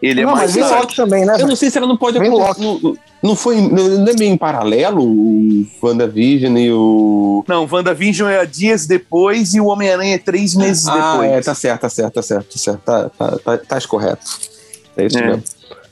[0.00, 0.70] Ele é Não, mais mas.
[0.70, 1.36] Loki também, né?
[1.40, 2.62] Eu não sei se ela não pode Vem acontecer.
[2.62, 3.60] Não, não foi.
[3.60, 7.44] Não, não é meio em paralelo o WandaVision e o.
[7.48, 11.30] Não, WandaVision é dias depois e o Homem-Aranha é três meses Ah, depois.
[11.32, 12.80] é, tá certo, tá certo, tá certo, tá certo.
[12.84, 14.24] Tá, tá, tá, tá correto.
[14.96, 15.26] É isso É.
[15.26, 15.42] mesmo.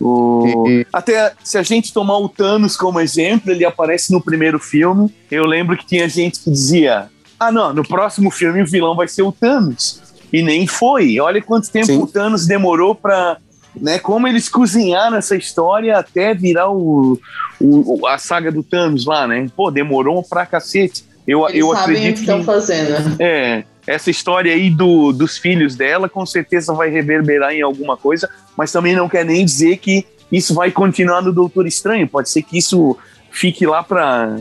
[0.01, 4.59] O- E- Até se a gente tomar o Thanos como exemplo, ele aparece no primeiro
[4.61, 5.13] filme.
[5.31, 7.09] Eu lembro que tinha gente que dizia:
[7.41, 10.01] Ah, não, no próximo filme o vilão vai ser o Thanos.
[10.33, 11.19] E nem foi.
[11.19, 11.99] Olha quanto tempo Sim.
[12.03, 13.39] o Thanos demorou pra.
[13.81, 17.19] Né, como eles cozinharam essa história até virar o,
[17.61, 19.47] o- a saga do Thanos lá, né?
[19.55, 21.05] Pô, demorou pra cacete.
[21.27, 23.17] Eu, Eles eu sabem o que acredito estão fazendo.
[23.21, 28.29] É, essa história aí do, dos filhos dela com certeza vai reverberar em alguma coisa,
[28.57, 32.09] mas também não quer nem dizer que isso vai continuar no Doutor Estranho.
[32.09, 32.97] Pode ser que isso
[33.31, 34.37] fique lá para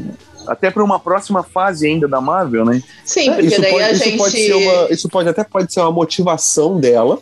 [0.47, 2.81] até para uma próxima fase ainda da Marvel, né?
[3.03, 4.17] Sim, É, porque isso, daí pode, a isso gente.
[4.17, 4.87] pode uma.
[4.91, 7.19] Isso pode até pode ser uma motivação dela,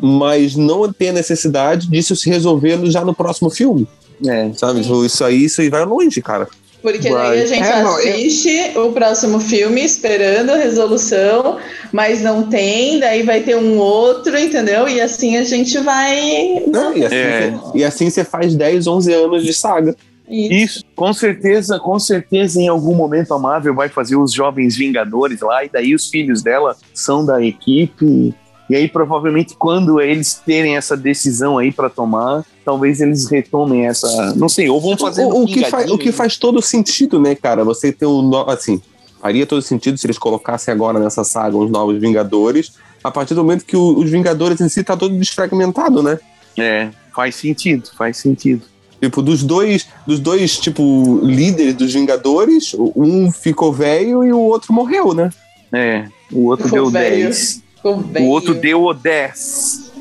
[0.00, 3.86] mas não ter necessidade disso se resolver já no próximo filme.
[4.26, 4.50] É.
[4.54, 4.80] Sabe?
[4.80, 6.46] Isso aí, isso aí vai longe, cara.
[6.82, 7.30] Porque Vai.
[7.30, 11.56] daí a gente É, não, eu- assiste o próximo filme esperando a resolução,
[11.90, 14.86] mas não tem, daí vai ter um outro, entendeu?
[14.86, 16.62] E assim a gente vai.
[16.66, 16.92] Né?
[16.96, 17.50] E, assim, É.
[17.50, 19.96] você- e assim você faz 10, 11 anos de saga.
[20.28, 25.40] Isso, com certeza, com certeza em algum momento a Marvel vai fazer os Jovens Vingadores
[25.40, 28.34] lá, e daí os filhos dela são da equipe.
[28.74, 34.34] E aí, provavelmente, quando eles terem essa decisão aí pra tomar, talvez eles retomem essa.
[34.34, 35.22] Não sei, ou vão fazer.
[35.22, 37.62] O, o que faz, o que faz todo sentido, né, cara?
[37.62, 38.20] Você ter um.
[38.20, 38.82] no- Assim,
[39.22, 42.72] faria todo sentido se eles colocassem agora nessa saga os novos Vingadores,
[43.04, 46.18] a partir do momento que o- os Vingadores em si tá todo desfragmentado, né?
[46.58, 48.62] É, faz sentido, faz sentido.
[49.00, 54.72] Tipo, dos dois, dos dois, tipo, líderes dos Vingadores, um ficou velho e o outro
[54.72, 55.30] morreu, né?
[55.72, 57.26] É, o outro Ficou deu velho.
[57.26, 57.62] 10.
[57.84, 59.92] O outro deu o 10.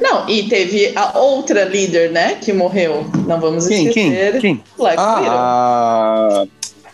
[0.00, 3.04] Não, e teve a outra líder, né, que morreu.
[3.26, 4.40] Não vamos Quem, quem, esquecer.
[4.40, 4.62] quem?
[4.76, 5.26] Black Widow.
[5.28, 6.44] Ah,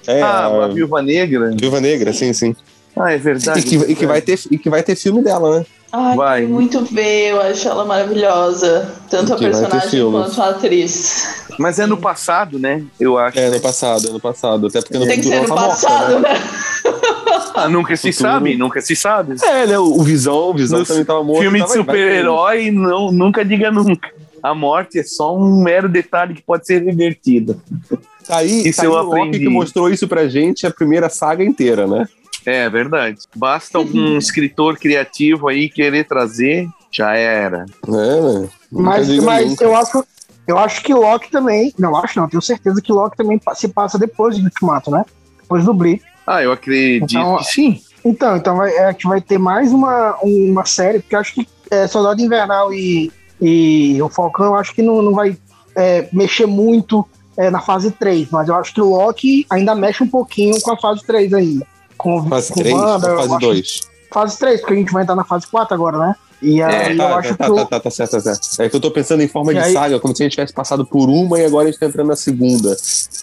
[0.06, 0.11] a...
[0.11, 1.50] É, Ah, a a Viúva Negra.
[1.54, 2.56] Viúva Negra, sim, sim.
[2.96, 3.61] Ah, é verdade.
[3.61, 5.66] E que, e que vai ter, e que vai ter filme dela, né?
[5.90, 6.42] Ai, vai.
[6.44, 8.92] muito ver, eu acho ela maravilhosa.
[9.08, 11.46] Tanto a Que personagem quanto a atriz.
[11.58, 12.82] Mas é no passado, né?
[13.00, 13.38] Eu acho.
[13.38, 14.66] É, no passado, no passado.
[14.66, 16.28] Até porque no Tem que futuro ser no tá morta, passado, né?
[16.34, 16.88] né?
[17.64, 18.31] Ah, nunca se Futuro.
[18.33, 19.37] sabe, nunca se sabe.
[19.42, 19.79] É, né?
[19.79, 21.40] O Visão, o Visão No também tava morto.
[21.42, 24.11] Filme de super-herói, não, nunca diga nunca.
[24.42, 27.61] A morte é só um mero detalhe que pode ser revertido.
[28.27, 29.38] Tá aí, Isso tá aí eu o Loki aprendi.
[29.40, 32.07] que mostrou isso pra gente a primeira saga inteira, né?
[32.47, 33.18] É verdade.
[33.35, 37.66] Basta algum escritor criativo aí querer trazer, já era.
[37.87, 37.90] É,
[38.40, 38.49] né?
[38.71, 39.64] Mas, mas nunca.
[39.64, 40.05] eu acho.
[40.47, 41.75] Eu acho que Loki também.
[41.79, 45.05] Não, acho não, tenho certeza que Loki também se passa depois do Ultimato, né?
[45.42, 46.03] Depois do Blip.
[46.30, 47.80] Ah, eu acredito Então, que sim.
[48.04, 51.34] Então, então vai, é, a gente vai ter mais uma, uma série, porque eu acho
[51.34, 53.10] que é, Soldado Invernal e,
[53.40, 55.36] e o Falcão, eu acho que não, não vai
[55.74, 60.02] é, mexer muito é, na fase 3, mas eu acho que o Loki ainda mexe
[60.02, 61.66] um pouquinho com a fase 3 ainda.
[61.96, 63.80] Com, Fase com 3 Wanda, ou fase acho- 2?
[64.12, 66.16] Fase 3, porque a gente vai entrar na fase 4 agora, né?
[66.40, 68.62] E aí eu tá, acho tá, que o, tá, tá, tá certo, tá certo.
[68.62, 70.33] É que eu tô pensando em forma E de aí- saga, como se a gente
[70.35, 72.77] tivesse passado por uma e agora a gente tá entrando na segunda.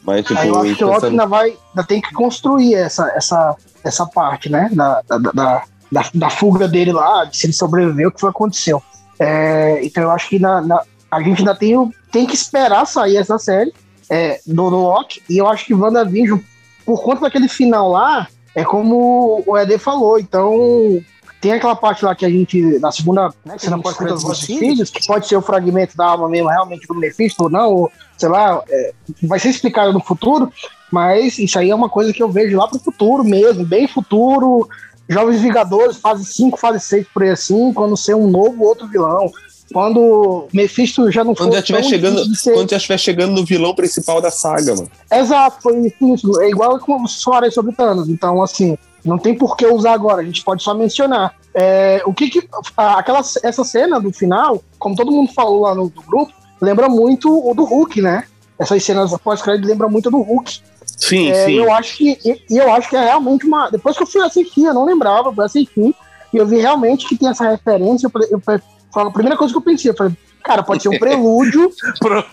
[0.04, 1.50] Mas, tipo, Aí eu acho que o Loki pensando- ainda vai.
[1.70, 4.70] Ainda tem que construir essa, essa, essa parte, né?
[4.74, 8.30] Da, da, da, da, da fuga dele lá, de se ele sobreviveu, o que foi
[8.30, 8.84] aconteceu.
[9.18, 12.86] É, então eu acho que na, na- a gente ainda tem, o- tem que esperar
[12.86, 13.74] sair essa série
[14.10, 15.22] é, do, do Loki.
[15.30, 16.40] E eu acho que WandaVision,
[16.86, 20.20] por conta daquele final lá, é como o Ed falou.
[20.20, 21.02] Então.
[21.46, 24.12] Tem aquela parte lá que a gente, na segunda, né, que você não pode ter
[24.12, 27.50] os vossos filhos, que pode ser o fragmento da alma mesmo, realmente do Mephisto ou
[27.52, 30.52] não, ou, sei lá, é, vai ser explicado no futuro,
[30.92, 34.68] mas isso aí é uma coisa que eu vejo lá pro futuro mesmo, bem futuro.
[35.08, 39.32] Jovens Vingadores, fase 5, fase 6, por aí assim, quando ser um novo outro vilão.
[39.72, 43.34] Quando Mephisto já não Quando foi já estiver tão chegando, ser- quando já estiver chegando
[43.34, 44.90] no vilão principal da saga, mano.
[45.12, 46.42] Exato, foi isso.
[46.42, 48.10] É igual como vocês falaram sobre Thanos.
[48.10, 51.34] Então, assim, não tem por que usar agora, a gente pode só mencionar.
[51.54, 52.50] É, o que que.
[52.76, 57.54] Aquela, essa cena do final, como todo mundo falou lá no, grupo, lembra muito o
[57.54, 58.24] do Hulk, né?
[58.58, 60.60] Essas cenas pós-crédito lembram muito do Hulk.
[60.98, 61.54] Sim, É, sim.
[61.54, 63.70] Eu acho que e- eu acho que é realmente uma.
[63.70, 65.96] Depois que eu fui assistir, eu não lembrava, fui assistir,
[66.34, 68.08] e eu vi realmente que tem essa referência.
[68.08, 68.60] Eu, falei- eu, foi
[69.04, 70.14] a primeira coisa que eu pensei, eu falei,
[70.46, 71.70] cara, pode ser um prelúdio.
[72.00, 72.26] Pro-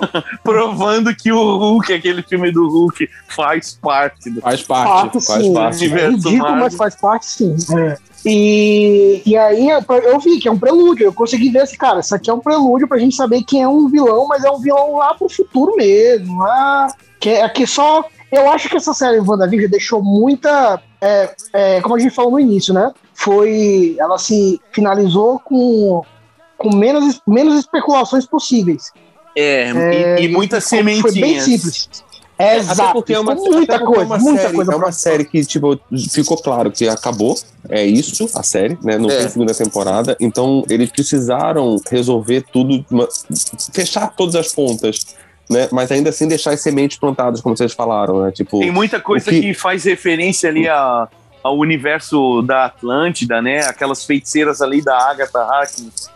[0.44, 4.40] provando que o Hulk, aquele filme do Hulk, faz parte do.
[4.40, 5.54] Faz parte, parte, faz sim.
[5.54, 5.92] parte.
[5.92, 7.56] É ridículo, mas faz parte, sim.
[7.76, 7.96] É.
[8.24, 11.06] E, e aí eu, eu vi que é um prelúdio.
[11.06, 12.00] Eu consegui ver esse cara.
[12.00, 14.60] Isso aqui é um prelúdio pra gente saber quem é um vilão, mas é um
[14.60, 16.38] vilão lá pro futuro mesmo.
[16.38, 18.04] Lá, que é que só.
[18.30, 20.80] Eu acho que essa série WandaVision deixou muita.
[21.00, 22.92] é, é, como a gente falou no início, né?
[23.12, 23.96] Foi.
[23.98, 26.02] Ela se finalizou com,
[26.62, 28.90] com menos, menos especulações possíveis.
[29.36, 31.12] É, É, e, e muitas foi- sementinhas.
[31.12, 31.88] Foi bem simples.
[32.38, 32.92] É, Até exato.
[32.94, 35.44] porque é uma, muita até coisa, é uma muita série, coisa É uma série que,
[35.44, 35.78] tipo,
[36.10, 37.36] ficou claro que acabou.
[37.68, 38.98] É isso, a série, né?
[38.98, 39.18] Não É.
[39.18, 40.16] tem segunda temporada.
[40.18, 43.06] Então, eles precisaram resolver tudo, uma-
[43.72, 45.06] fechar todas as pontas,
[45.48, 45.68] né?
[45.70, 48.32] Mas ainda assim deixar as sementes plantadas, como vocês falaram, né?
[48.32, 49.54] Tipo, Tem muita coisa que- que...
[49.54, 51.06] faz referência ali a,
[51.44, 53.60] ao universo da Atlântida, né?
[53.66, 56.10] Aquelas feiticeiras ali da Agatha Harkness.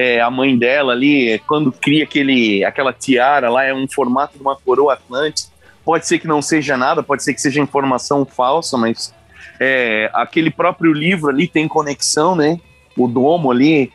[0.00, 4.34] É, a mãe dela ali, é, quando cria aquele, aquela tiara lá, é um formato
[4.38, 5.50] de uma coroa Atlântida.
[5.84, 9.14] Pode ser que não seja nada, pode ser que seja informação falsa, mas
[9.60, 12.58] é, aquele próprio livro ali tem conexão, né?
[12.96, 13.92] O domo ali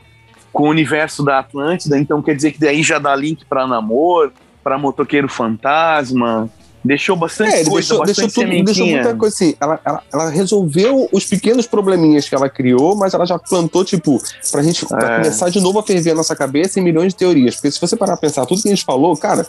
[0.54, 4.32] com o universo da Atlântida, então quer dizer que daí já dá link para Namor,
[4.64, 6.48] para Motoqueiro Fantasma.
[6.86, 9.56] Deixou bastante É, coisa, deixou, bastante deixou, tudo, deixou muita coisa assim.
[9.60, 14.22] Ela, ela, ela resolveu os pequenos probleminhas que ela criou, mas ela já plantou, tipo,
[14.52, 15.18] pra gente pra É.
[15.18, 17.56] começar de novo a ferver a nossa cabeça em milhões de teorias.
[17.56, 19.48] Porque se você parar pra pensar, tudo que a gente falou, cara,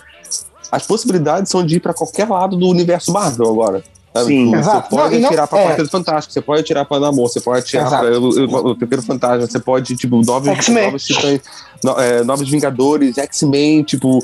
[0.72, 3.84] as possibilidades são de ir pra qualquer lado do universo Marvel agora.
[4.18, 4.26] Sabe?
[4.28, 4.44] Sim.
[4.46, 4.82] Tipo, Exato.
[4.90, 5.66] Você pode Não, e não- atirar pra é.
[5.66, 8.06] Quarteto Fantástico, você pode atirar pra Namor, você pode atirar Exato.
[8.06, 8.28] pra o,
[8.68, 11.40] o, o Pequeno Fantasma, você pode, tipo, novos, novos titãs,
[11.84, 14.22] no- é, novos Vingadores, X-Men, tipo,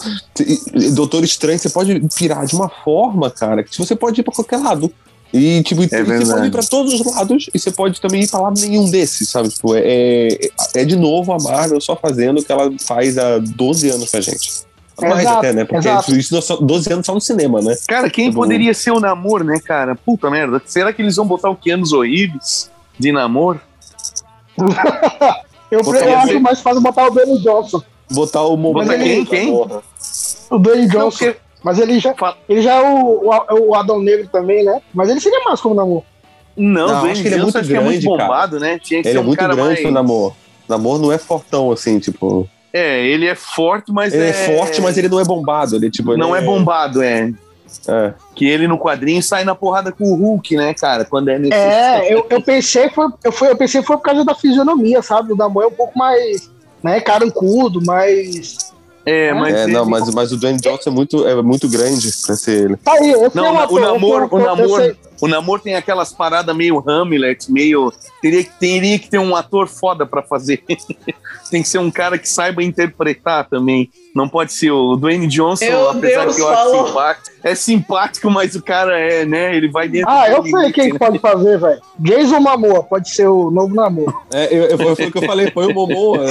[0.94, 4.59] Doutor Estranho, você pode pirar de uma forma, cara, que você pode ir pra qualquer
[4.59, 4.92] lado.
[5.35, 8.28] E, tipo, e você pode ir pra todos os lados e você pode também ir
[8.28, 9.48] pra lado nenhum desses, sabe?
[9.48, 10.38] Tipo, é, é,
[10.74, 14.16] é de novo a Marvel só fazendo o que ela faz há 12 anos com
[14.18, 14.50] a gente.
[15.00, 15.64] Mais Exato, até, né?
[15.64, 16.14] Porque exato.
[16.14, 17.74] isso não são 12 anos só no cinema, né?
[17.88, 18.42] Cara, quem Tá bom.
[18.42, 19.94] poderia ser o Namor, né, cara?
[19.94, 20.61] Puta merda.
[20.66, 23.59] Será que eles vão botar o Keanu Reeves de Namor?
[25.70, 27.83] Eu, Botar eu você- acho mais fácil botar o Dwayne Johnson.
[28.11, 28.87] Botar o momento.
[28.88, 29.24] Botar quem?
[29.24, 29.50] Quem?
[30.50, 31.18] O Dwayne Não, Johnson.
[31.18, 32.14] porque- Mas ele já,
[32.48, 34.83] ele já é o, o, o Adão Negro também, né?
[34.92, 36.05] Mas ele seria mais como namoro.
[36.57, 38.18] Não, Não, o acho que ele é Johnson muito que é muito grande, cara.
[38.28, 38.78] bombado, né?
[38.78, 39.81] Tinha que Ele ser é um muito cara grande mais...
[39.81, 40.35] pro namoro.
[40.68, 42.46] Namor não é fortão, assim, tipo.
[42.73, 44.57] É, ele é forte, mas Ele é, é...
[44.57, 45.77] forte, mas ele não é bombado.
[45.77, 47.33] Ele, tipo, ele Não é bombado, é.
[47.89, 48.15] É.
[48.35, 51.05] Que ele no quadrinho sai na porrada com o Hulk, né, cara?
[51.05, 52.05] Quando é necessário.
[52.05, 55.33] É, eu, eu pensei foi, eu, foi, eu pensei foi por causa da fisionomia, sabe?
[55.33, 56.51] O Namor é um pouco mais,
[56.83, 58.73] né, carancudo, mais...
[59.05, 59.55] É, mas.
[59.55, 62.77] É, não, mas, mas o Dwayne Johnson é muito, é muito grande pra ser ele.
[62.77, 66.55] Tá aí, eu sei Não, o um namoro, o namoro, o namoro tem aquelas paradas
[66.55, 70.65] meio Hamlet, meio teria, teria que ter um ator foda pra fazer.
[71.49, 73.89] tem que ser um cara que saiba interpretar também.
[74.17, 76.87] Não pode ser o Dwayne Johnson, Meu apesar Deus, que eu acho falou.
[76.89, 77.37] simpático.
[77.45, 79.55] É simpático, mas o cara é, né?
[79.57, 80.11] Ele vai dentro.
[80.11, 80.99] Ah, eu sei quem né?
[80.99, 81.81] pode fazer, velho.
[82.01, 84.13] Jason Momoa pode ser o novo namoro.
[84.33, 86.27] É, eu, eu- foi o que eu falei, foi o Momoa.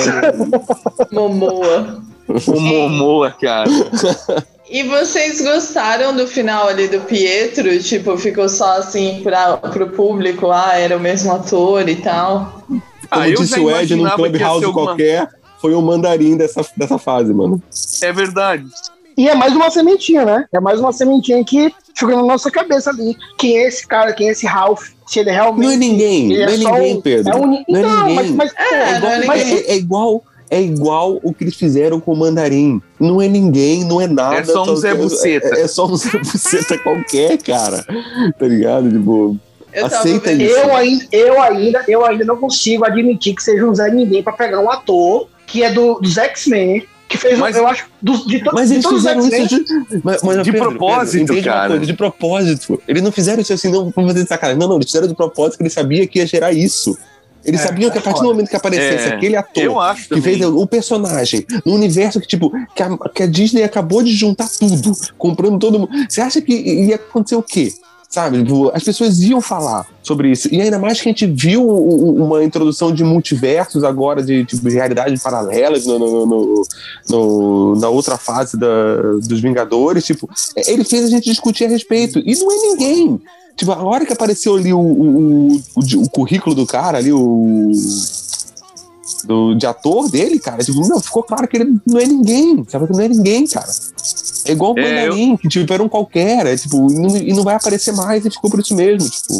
[1.12, 2.02] Momoa.
[2.48, 3.70] O Momoa, cara.
[4.72, 7.78] E vocês gostaram do final ali do Pietro?
[7.84, 12.64] Tipo, ficou só assim pra, pro público, ah, era o mesmo ator e tal.
[12.68, 12.82] Como
[13.12, 15.28] Ah, eu disse já o Ed num clubhouse alguma- qualquer,
[15.60, 17.62] foi o mandarim dessa, dessa fase, mano.
[18.02, 18.66] É verdade.
[19.18, 20.46] E é mais uma sementinha, né?
[20.54, 23.18] É mais uma sementinha que fica na nossa cabeça ali.
[23.38, 24.14] Quem é esse cara?
[24.14, 24.88] Quem é esse Ralph?
[25.06, 25.66] Se ele realmente.
[25.66, 27.34] Não é ninguém, ele não é só ninguém, um- Pedro.
[27.34, 28.32] É um, Não é então, mas, ninguém.
[28.38, 29.54] mas, pô, É, não é É, ninguém.
[29.58, 32.82] é- é igual, é igual o que eles fizeram com o mandarim.
[33.00, 34.36] Não é ninguém, não é nada.
[34.36, 35.56] É só um Zé Buceta.
[35.56, 37.86] É, é só um Zé Buceta qualquer, cara.
[38.38, 38.92] Tá ligado?
[38.92, 39.38] Tipo,
[39.74, 40.54] Eu Aceita isso.
[40.54, 44.34] eu, ainda, eu, ainda, eu ainda não consigo admitir que seja um Zé Ninguém pra
[44.34, 48.42] pegar um ator que é do, dos X-Men, que fez, Mas- eu acho, dos, de,
[48.44, 51.54] to, Mas de eles todos os fizeram isso de, mas, mas, De propósito, entende uma
[51.56, 51.68] cara.
[51.70, 52.82] coisa, de propósito.
[52.88, 54.60] Eles não fizeram isso assim, não vamos fazer de sacanagem.
[54.60, 56.98] Não, não, eles fizeram de propósito que eles sabiam que ia gerar isso.
[57.44, 60.24] Eles É, sabiam que a partir do momento que aparecesse É, aquele ator que também.
[60.24, 64.50] fez o personagem no universo que, tipo, que a, que a Disney acabou de juntar
[64.60, 65.90] tudo, comprando todo mundo.
[66.10, 67.74] Você acha que ia acontecer o quê?
[68.10, 68.44] Sabe?
[68.44, 70.54] Tipo, As pessoas iam falar sobre isso.
[70.54, 74.76] E ainda mais que a gente viu uma introdução de multiversos agora, de, tipo, de
[74.76, 76.64] realidades paralelas no, no- no-
[77.10, 80.06] no- na outra fase da- dos Vingadores.
[80.06, 82.20] Tipo, é, ele fez a gente discutir a respeito.
[82.20, 83.22] E não é ninguém.
[83.56, 85.60] Tipo, a hora que apareceu ali o, o, o,
[86.04, 87.72] o- currículo do cara, ali, o.
[89.26, 92.88] Do, de ator dele, cara, tipo, meu, ficou claro que ele não é ninguém, sabe?
[92.88, 93.70] Que não é ninguém, cara.
[94.46, 97.34] É igual o É, Mandarim, que tipo, era um qualquer, é, tipo, e não, e
[97.34, 99.40] não vai aparecer mais, e ficou por isso mesmo, tipo.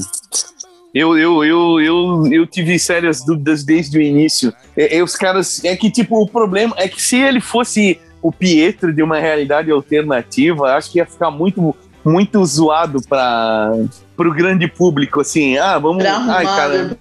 [0.94, 4.54] Eu, eu, eu, eu, eu tive sérias dúvidas desde o início.
[4.78, 5.64] É, é, os caras.
[5.64, 9.72] É que, tipo, o problema é que se ele fosse o Pietro de uma realidade
[9.72, 13.74] alternativa, acho que ia ficar muito, muito zoado para
[14.18, 15.58] o grande público, assim.
[15.58, 16.04] Ah, vamos.
[16.04, 16.98] Pra Ai, cara.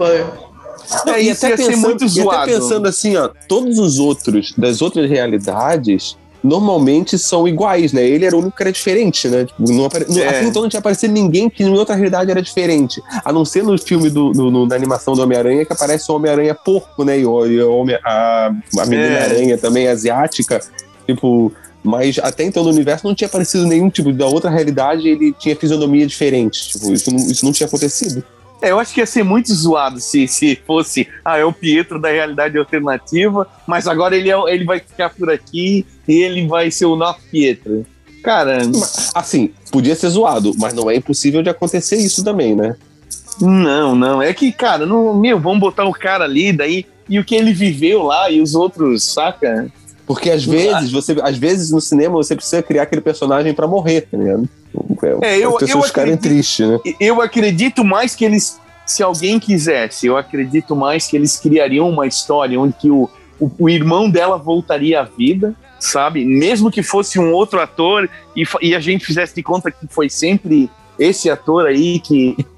[1.07, 3.79] Não, É, e isso até ia ser pensando, muito e até pensando assim, ó, todos
[3.79, 8.03] os outros, das outras realidades, normalmente são iguais, né?
[8.05, 9.45] Ele era o único que era diferente, né?
[9.45, 10.07] Tipo, não apare...
[10.19, 10.29] É.
[10.29, 13.01] Até então não tinha aparecido ninguém que em outra realidade era diferente.
[13.25, 16.15] A não ser no filme do, do- no- da animação do Homem-Aranha, que aparece o
[16.17, 17.21] Homem-Aranha porco, né?
[17.21, 20.61] E, o, e o Homem- a, a menina-aranha também asiática.
[21.07, 21.53] Tipo.
[21.83, 25.57] Mas até então no universo não tinha aparecido nenhum tipo da outra realidade, ele tinha
[25.57, 26.71] fisionomia diferente.
[26.71, 28.23] Tipo, isso não, isso não tinha acontecido.
[28.63, 31.99] É, eu acho que ia ser muito zoado se, se fosse, ah, é o Pietro
[31.99, 36.71] da realidade alternativa, mas agora ele, é, ele vai ficar por aqui e ele vai
[36.71, 37.87] ser o nosso Pietro.
[38.23, 38.59] Cara,
[39.15, 42.77] Assim, podia ser zoado, mas não é impossível de acontecer isso também, né?
[43.41, 44.21] não, não.
[44.21, 47.53] É que, cara, não, meu, vamos botar o cara ali, daí, e o que ele
[47.53, 49.73] viveu lá e os outros, saca?
[50.13, 54.01] Porque às vezes, você, às vezes no cinema você precisa criar aquele personagem pra morrer,
[54.03, 54.49] tá ligado?
[55.23, 56.79] É, eu- As pessoas ficarem tristes, né?
[56.99, 62.09] Eu acredito mais que eles, se alguém quisesse, eu acredito mais que eles criariam uma
[62.09, 66.25] história onde que o, o, o irmão dela voltaria à vida, sabe?
[66.25, 70.11] Mesmo que fosse um outro ator e, e a gente fizesse de conta que foi
[70.11, 70.69] sempre
[70.99, 72.37] esse ator aí que.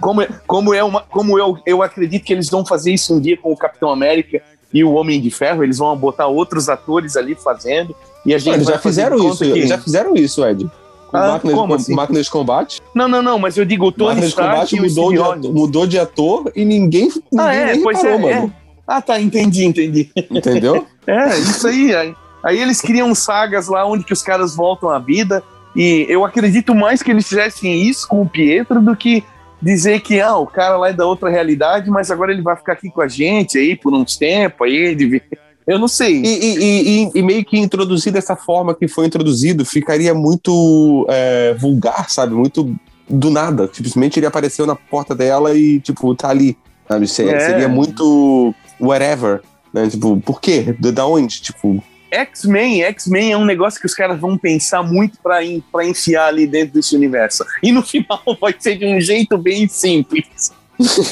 [0.00, 3.20] Como, é- como, é uma, como eu, eu acredito que eles vão fazer isso um
[3.20, 4.42] dia com o Capitão América
[4.72, 8.64] e o Homem de Ferro, eles vão botar outros atores ali fazendo e a gente
[8.64, 10.70] já fizeram isso, que- já fizeram isso, Ed.
[11.10, 11.94] Com Ah, máquinas, como com assim?
[11.94, 12.80] máquinas de combate.
[12.94, 15.52] Não, não, não, mas eu digo o Tony máquinas de Stark combate mudou de, ator,
[15.54, 18.54] mudou de ator e ninguém, ninguém Ah, é, nem pois reparou, é, mano.
[18.58, 18.62] é.
[18.86, 20.10] Ah, tá, entendi, entendi.
[20.30, 20.86] Entendeu?
[21.06, 21.92] É, isso aí.
[21.94, 25.42] Aí, aí eles criam sagas lá onde que os caras voltam à vida.
[25.74, 29.24] E eu acredito mais que eles fizessem isso com o Pietro do que
[29.62, 32.72] dizer que ah, o cara lá é da outra realidade, mas agora ele vai ficar
[32.72, 34.94] aqui com a gente aí por uns tempos aí.
[34.94, 35.22] de-
[35.66, 36.20] Eu não sei.
[36.20, 36.58] E, e-
[37.04, 42.34] e- e- meio que introduzir dessa forma que foi introduzido ficaria muito é, vulgar, sabe?
[42.34, 42.74] Muito
[43.08, 43.70] do nada.
[43.72, 46.56] Simplesmente ele apareceu na porta dela e, tipo, tá ali.
[46.88, 47.06] Sabe?
[47.06, 47.38] Se- É.
[47.38, 49.40] Seria muito whatever.
[49.72, 49.88] Né?
[49.88, 50.74] Tipo, por quê?
[50.92, 51.40] Da onde?
[51.40, 56.26] Tipo, X-Men, X-Men é um negócio que os caras vão pensar muito en- pra enfiar
[56.28, 57.44] ali dentro desse universo.
[57.62, 60.52] E no final vai ser de um jeito bem simples.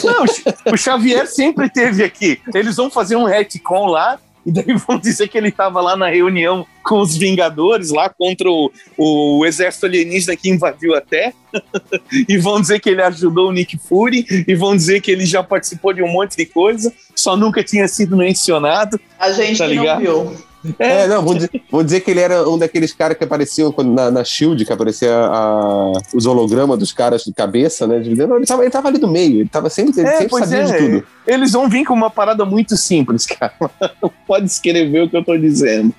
[0.04, 2.40] Não, o Xavier sempre teve aqui.
[2.54, 6.08] Eles vão fazer um retcon lá, e daí vão dizer que ele tava lá na
[6.08, 11.34] reunião com os Vingadores, lá contra o, o exército alienígena que invadiu a Terra.
[12.28, 15.42] e vão dizer que ele ajudou o Nick Fury, e vão dizer que ele já
[15.42, 18.98] participou de um monte de coisa, só nunca tinha sido mencionado.
[19.18, 20.00] A gente Tá que não ligado?
[20.00, 20.49] viu.
[20.79, 24.11] É, não, vou dizer, vou dizer que ele era um daqueles caras que apareciam na,
[24.11, 27.96] na Shield, que aparecia a- os hologramas dos caras de cabeça, né?
[27.96, 30.64] ele, tava, ele tava ali no meio, ele tava sempre, ele É, sempre pois sabia
[30.64, 30.64] é.
[30.66, 31.07] de tudo.
[31.27, 33.55] Eles vão vir com uma parada muito simples, cara.
[34.27, 35.94] Pode escrever o que eu tô dizendo.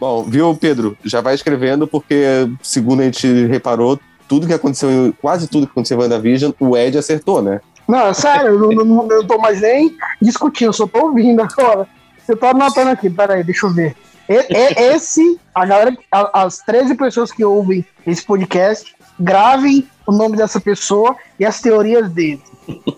[0.00, 0.96] Bom, viu, Pedro?
[1.04, 2.24] Já vai escrevendo, porque,
[2.62, 6.96] segundo a gente reparou, tudo que aconteceu, quase tudo que aconteceu em WandaVision, o Ed
[6.96, 7.60] acertou, né?
[7.86, 11.40] Não, sério, eu não, não, eu não tô mais nem discutindo, eu só tô ouvindo
[11.42, 11.86] agora.
[12.28, 13.96] Eu tô anotando aqui, peraí, deixa eu ver.
[14.28, 15.96] Esse, a galera,
[16.32, 22.10] as 13 pessoas que ouvem esse podcast, gravem o nome dessa pessoa e as teorias
[22.10, 22.40] dele.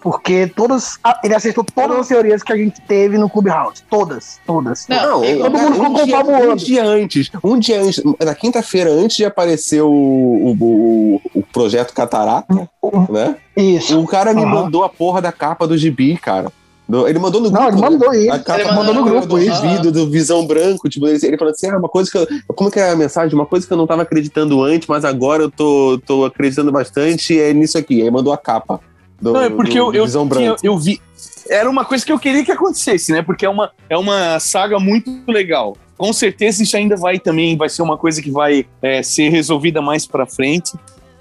[0.03, 0.99] Porque todas.
[1.25, 3.83] Ele acertou todas as teorias que a gente teve no Clubhouse.
[3.89, 4.87] Todas, todas.
[4.89, 6.53] Não, Não, igual- todo mundo ficou um, dia, confabulando.
[6.53, 11.43] um dia antes, um dia antes, na quinta-feira, antes de aparecer o, o, o- o
[11.53, 12.69] projeto Catarata,
[13.09, 13.37] né?
[13.57, 13.99] Isso.
[13.99, 14.55] O cara me Aham.
[14.55, 16.53] mandou a porra da capa do gibi, cara.
[16.87, 17.63] Do- ele mandou no grupo.
[17.63, 17.89] Não, ele né?
[17.91, 18.33] mandou isso.
[18.33, 19.61] A capa Ele mandou no grupo, aham.
[19.77, 20.89] vídeo do Visão Branco.
[20.89, 22.27] Tipo, ele, ele falou assim: ah, uma coisa que eu.
[22.55, 23.35] Como que é a mensagem?
[23.35, 27.41] Uma coisa que eu não tava acreditando antes, mas agora eu tô, tô acreditando bastante
[27.41, 28.03] é nisso aqui.
[28.03, 28.81] Aí mandou a capa.
[29.21, 30.61] Do, Não, é porque do- eu, do eu, Visão tinha- Branco.
[30.63, 31.01] eu vi.
[31.49, 33.23] Era uma coisa que eu queria que acontecesse, né?
[33.23, 35.77] Porque é uma, é uma saga muito legal.
[35.97, 39.81] Com certeza isso ainda vai também, vai ser uma coisa que vai é, ser resolvida
[39.81, 40.73] mais pra frente.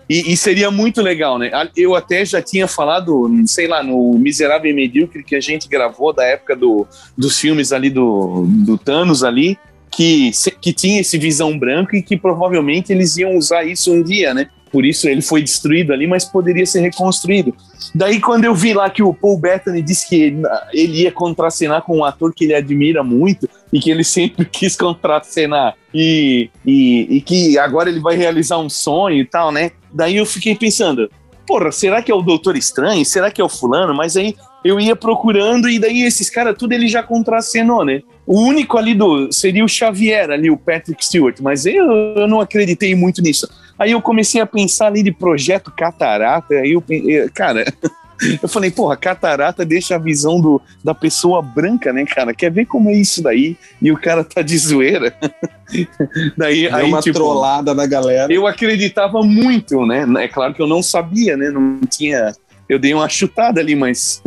[0.10, 1.50] E, e seria muito legal, né?
[1.54, 5.68] A- Eu até já tinha falado, sei lá, no Miserável e Medíocre que a gente
[5.68, 6.86] gravou da época do,
[7.18, 9.58] dos filmes ali do, do Thanos ali,
[9.90, 14.34] que, que tinha esse visão branco e que provavelmente eles iam usar isso um dia,
[14.34, 14.50] né?
[14.74, 17.56] Por isso ele foi destruído ali, mas poderia ser reconstruído.
[17.94, 20.36] Daí, quando eu vi lá que o Paul Bettany disse que
[20.74, 24.76] ele, ia contracenar com um ator que ele admira muito e que ele sempre quis
[24.76, 29.72] contracenar e, e, e que agora ele vai realizar um sonho e tal, né?
[29.94, 31.08] Daí eu fiquei pensando,
[31.46, 33.06] porra, será que é o Doutor Estranho?
[33.06, 33.94] Será que é o fulano?
[33.94, 38.02] Mas aí eu ia procurando e daí esses caras, tudo ele já contracenou, né?
[38.26, 42.42] O único ali do seria o Xavier ali, o Patrick Stewart, mas eu, eu não
[42.42, 43.48] acreditei muito nisso.
[43.84, 47.66] Aí eu comecei a pensar ali de projeto catarata, aí eu, eh, cara,
[48.42, 52.34] eu falei, porra, catarata deixa a visão do, da pessoa branca, né, cara?
[52.34, 53.58] Quer ver como é isso daí?
[53.82, 55.14] E o cara tá de zoeira.
[56.38, 58.32] daí, Deu aí, uma tipo, trollada na galera.
[58.32, 60.06] eu acreditava muito, né?
[60.24, 61.52] É claro que eu não sabia, né?
[61.52, 62.34] Não tinha.
[62.70, 64.24] Eu dei uma chutada ali, mas.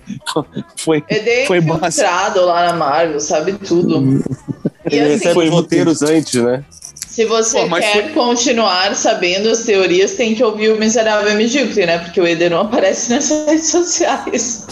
[0.78, 1.04] foi.
[1.10, 1.86] Ele é Foi básico.
[1.88, 4.24] infiltrado lá na Marvel, sabe tudo.
[4.90, 6.64] E Ele assim, recebe foi os roteiros antes, né?
[7.18, 11.98] Se você Pô, quer continuar sabendo as teorias, tem que ouvir o Miserável Medíocre, né?
[11.98, 14.64] Porque o Eder não aparece nas redes sociais.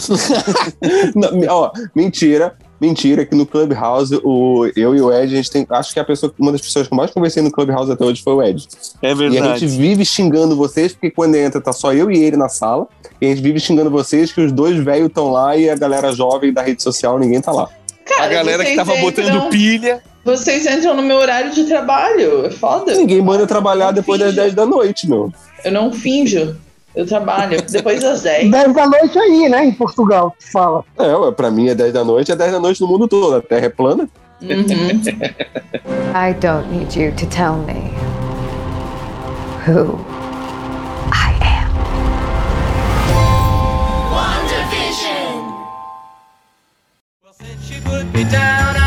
[1.13, 2.55] Não, ó, mentira.
[2.79, 5.67] Mentira, que no Clubhouse, o, eu e o Ed, a gente tem.
[5.69, 8.21] Acho que a pessoa, uma das pessoas que eu mais conversei no Clubhouse até hoje
[8.23, 8.65] foi o Ed.
[9.01, 9.67] É E a gente verdade.
[9.67, 12.87] vive xingando vocês, porque quando entra, tá só eu e ele na sala.
[13.19, 16.13] E a gente vive xingando vocês que os dois velhos estão lá e a galera
[16.13, 17.67] jovem da rede social, ninguém tá lá.
[18.05, 20.01] Cara, A galera que tava botando pilha.
[20.27, 22.45] Vocês entram no meu horário de trabalho.
[22.45, 22.93] É foda.
[22.93, 24.41] Ninguém manda trabalhar Não depois das finjo.
[24.41, 25.31] 10 da noite, meu.
[25.63, 26.53] Eu não finjo.
[26.93, 27.61] Eu trabalho.
[27.61, 28.51] Depois das 10.
[28.51, 29.63] 10 da noite aí, né?
[29.63, 30.83] Em Portugal, que fala.
[30.99, 33.37] É, ué, pra mim é 10 da noite, é 10 da noite no mundo todo.
[33.37, 34.09] A Terra é plana.
[34.41, 35.01] Uhum.
[36.13, 37.89] I don't need you to tell me
[39.65, 39.97] who
[41.13, 41.71] I am.
[47.23, 48.86] Well, since she put me down, I've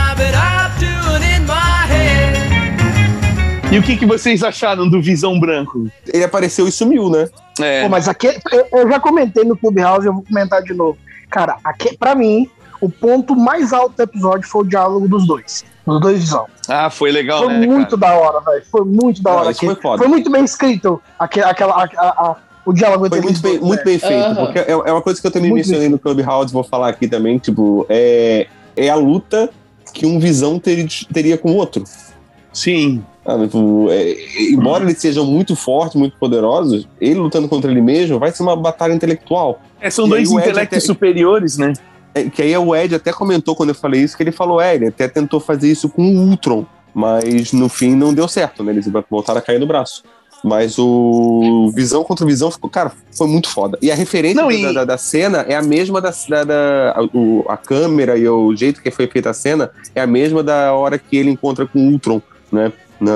[3.73, 5.89] E o que, que vocês acharam do Visão Branco?
[6.13, 7.29] Ele apareceu e sumiu, né?
[7.61, 10.99] É, Pô, mas aqui, eu, eu já comentei no Clubhouse, eu vou comentar de novo.
[11.31, 12.49] Cara, aqui, pra mim,
[12.81, 15.65] o ponto mais alto do episódio foi o diálogo dos dois.
[15.87, 16.47] Dos dois visão.
[16.69, 17.67] Ah, foi legal, Foi né?
[17.67, 18.65] muito da hora, velho.
[18.71, 19.55] Foi muito da Não, hora.
[19.55, 19.99] foi foda.
[19.99, 21.01] foi muito bem escrito.
[21.17, 24.15] Aquele, aquela, a- a- a- o diálogo Foi entre muito bem, dois, muito bem feito,
[24.25, 24.35] Aham.
[24.47, 27.07] porque é, é uma coisa que eu também Muito mencionei no Clubhouse, vou falar aqui
[27.07, 29.49] também, tipo, é, é a luta
[29.95, 31.85] que um visão ter- teria com o outro.
[32.53, 33.05] Sim.
[33.25, 34.17] Ah, tipo, é,
[34.51, 38.57] embora eles sejam muito fortes, muito poderosos, ele lutando contra ele mesmo vai ser uma
[38.57, 39.61] batalha intelectual.
[39.81, 41.73] É, são E dois intelectos até- superiores, né?
[42.15, 44.75] É, que aí o Ed até comentou quando eu falei isso, que ele falou, é,
[44.75, 46.65] ele até tentou fazer isso com o Ultron,
[46.95, 48.73] mas no fim não deu certo, né?
[48.73, 50.03] Eles voltaram a cair no braço.
[50.43, 53.79] Mas o Visão contra o Visão ficou, cara, foi muito foda.
[53.83, 56.95] E a referência Não, da, e- da, da cena é a mesma da, da, da-
[56.97, 60.43] a, o- a câmera e o jeito que foi feita a cena é a mesma
[60.43, 62.73] da hora que ele encontra com o Ultron, né?
[63.01, 63.13] Na,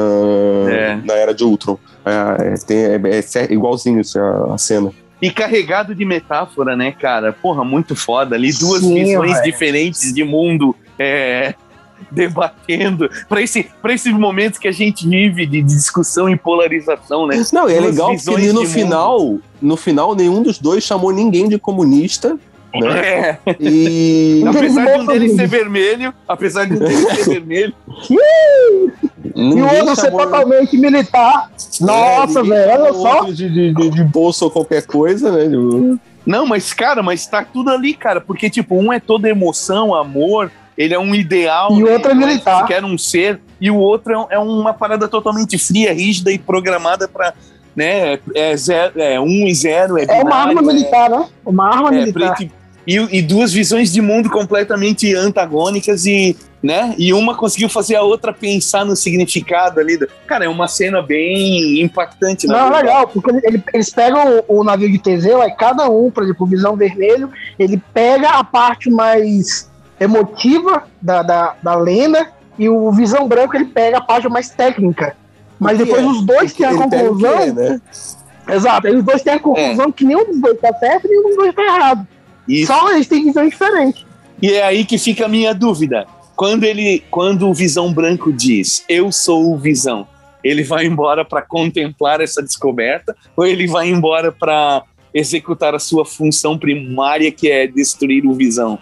[0.71, 0.97] É.
[1.05, 1.79] na era de Ultron.
[2.05, 3.19] É, é, tem- é-
[3.49, 4.91] é igualzinho isso, a, a cena.
[5.21, 7.33] E carregado de metáfora, né, cara?
[7.33, 8.35] Porra, muito foda.
[8.37, 9.45] Ali duas Sim, visões velho.
[9.45, 11.55] diferentes de mundo é,
[12.11, 13.09] debatendo.
[13.29, 17.43] Pra esse, pra esse momento que a gente vive de discussão e polarização, né?
[17.53, 21.59] Não, e é legal ali no final, no final, nenhum dos dois chamou ninguém de
[21.59, 22.39] comunista,
[22.75, 22.99] né?
[22.99, 24.45] É, E.
[24.47, 27.73] apesar de um deles ser vermelho, apesar de um deles ser vermelho.
[29.35, 31.51] E o outro ser totalmente militar.
[31.81, 33.25] Nossa, velho, olha só.
[33.25, 35.99] De, de, de, de bolsa ou qualquer coisa, né?
[36.25, 38.21] Não, mas, cara, mas tá tudo ali, cara.
[38.21, 41.73] Porque, tipo, um é toda emoção, amor, ele é um ideal.
[41.73, 41.93] E o né?
[41.93, 42.65] outro é militar.
[42.67, 47.09] Quer um ser, e o outro é, é uma parada totalmente fria, rígida e programada
[47.09, 47.35] pra.
[47.75, 51.27] Né, é, zero, é um e zero, é É uma binário, arma militar, né?
[51.45, 52.37] Uma arma é, militar.
[52.37, 52.55] preto
[52.87, 58.01] e, e duas visões de mundo completamente antagônicas e, né, e uma conseguiu fazer a
[58.01, 59.99] outra pensar no significado ali.
[59.99, 62.47] do- Cara, é uma cena bem impactante.
[62.47, 62.87] na Não, verdade.
[62.87, 66.23] legal, porque ele- ele- eles pegam o, o navio de Teseu, aí cada um, por
[66.25, 72.67] exemplo, o Visão Vermelho, ele pega a parte mais emotiva da, da, da lenda e
[72.69, 75.15] o Visão Branco ele pega a parte mais técnica.
[75.61, 76.07] Mas depois é?
[76.07, 77.39] os dois têm a conclusão.
[77.41, 77.81] é, né?
[78.49, 81.25] Exato, aí os dois têm a conclusão que nenhum dos dois tá certo e nenhum
[81.29, 82.07] dos dois tá errado.
[82.49, 82.73] Isso.
[82.73, 84.05] Só eles têm visões diferentes.
[84.43, 86.07] E é aí que fica a minha dúvida.
[86.37, 90.07] Quando ele, quando o Visão Branco diz, eu sou o Visão,
[90.43, 94.83] ele vai embora para contemplar essa descoberta ou ele vai embora para
[95.13, 98.79] executar a sua função primária que é destruir o Visão?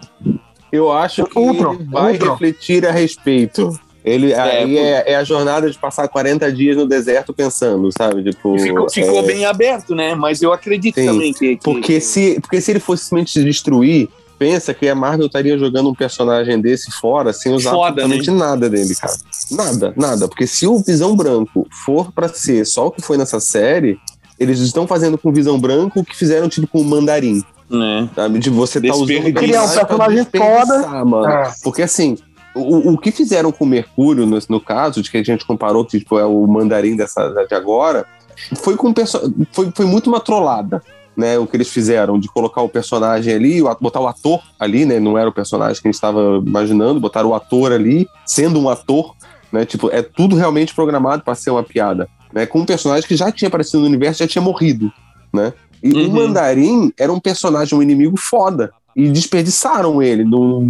[0.71, 2.31] Eu acho que Ultron, ele vai Ultron.
[2.31, 3.79] refletir a respeito.
[4.03, 8.23] Ele, aí é, é a jornada de passar 40 dias no deserto pensando, sabe?
[8.23, 10.13] Tipo, Ficou, ficou é, bem aberto, né?
[10.15, 14.09] Mas eu acredito Sim, também que, que- Porque se, porque se ele fosse simplesmente destruir,
[14.37, 18.69] pensa que a Marvel estaria jogando um personagem desse fora sem usar Foda, absolutamente nada
[18.69, 19.13] dele, cara.
[19.51, 20.27] Nada, nada.
[20.27, 23.97] Porque se o Visão Branco for pra ser só o que foi nessa série,
[24.39, 27.43] eles estão fazendo com Visão Branco o que fizeram, tipo, com o Mandarim.
[27.69, 28.09] né?
[28.15, 28.39] Sabe?
[28.39, 29.33] De você tá usando.
[29.33, 31.05] Criar um personagem foda.
[31.05, 31.27] mano.
[31.27, 31.51] É.
[31.63, 32.17] Porque assim,
[32.55, 35.85] o, o que fizeram com o Mercúrio, no, no caso, de que a gente comparou,
[35.85, 38.05] que tipo, é o mandarim dessa, de agora,
[38.57, 40.81] foi, com perso- foi, foi muito uma trollada.
[41.15, 44.83] Né, o que eles fizeram de colocar o personagem ali, o botar o ator ali,
[44.83, 44.99] né?
[44.99, 48.67] Não era o personagem que a gente estava imaginando, botaram o ator ali, sendo um
[48.67, 49.13] ator,
[49.51, 49.63] né?
[49.63, 52.47] Tipo, é tudo realmente programado para ser uma piada, né?
[52.47, 54.91] Com um personagem que já tinha aparecido no universo, já tinha morrido,
[55.31, 55.53] né?
[55.83, 56.13] E o Uhum.
[56.13, 58.71] Mandarim era um personagem, um inimigo foda.
[58.95, 60.23] E desperdiçaram ele.
[60.23, 60.65] Não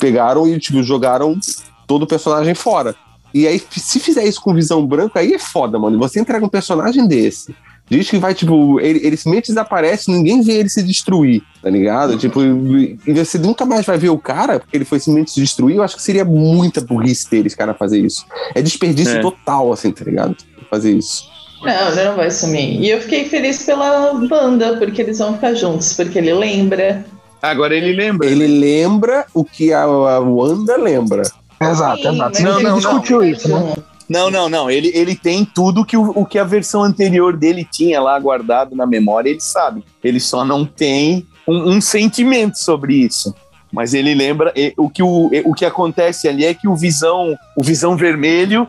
[0.00, 1.38] pegaram e tipo, jogaram
[1.86, 2.94] todo o personagem fora.
[3.32, 5.98] E aí, se fizer isso com visão branca, aí é foda, mano.
[5.98, 7.54] Você entrega um personagem desse.
[7.88, 12.18] Diz que vai, tipo, ele, ele simplesmente desaparece, ninguém vê ele se destruir, tá ligado?
[12.18, 15.76] Tipo, e você nunca mais vai ver o cara, porque ele foi simplesmente se destruir.
[15.76, 18.26] Eu acho que seria muita burrice deles, cara, fazer isso.
[18.54, 19.20] É desperdício É.
[19.20, 20.36] total, assim, tá ligado?
[20.68, 21.28] Fazer isso.
[21.62, 22.80] Não, ele não vai sumir.
[22.80, 27.04] E eu fiquei feliz pela banda, porque eles vão ficar juntos, porque ele lembra.
[27.40, 28.26] Agora ele lembra.
[28.26, 31.22] Ele lembra o que a, a Wanda lembra.
[31.60, 32.42] Exato, Sim, exato.
[32.42, 32.76] não, não.
[32.76, 33.74] discutiu isso, né?
[34.08, 34.70] Não, não, não.
[34.70, 38.74] Ele, ele tem tudo que o, o que a versão anterior dele tinha lá guardado
[38.76, 39.84] na memória, ele sabe.
[40.02, 43.34] Ele só não tem um, um sentimento sobre isso.
[43.72, 46.76] Mas ele lembra e, o que o, e, o que acontece ali é que o
[46.76, 48.66] visão o visão vermelho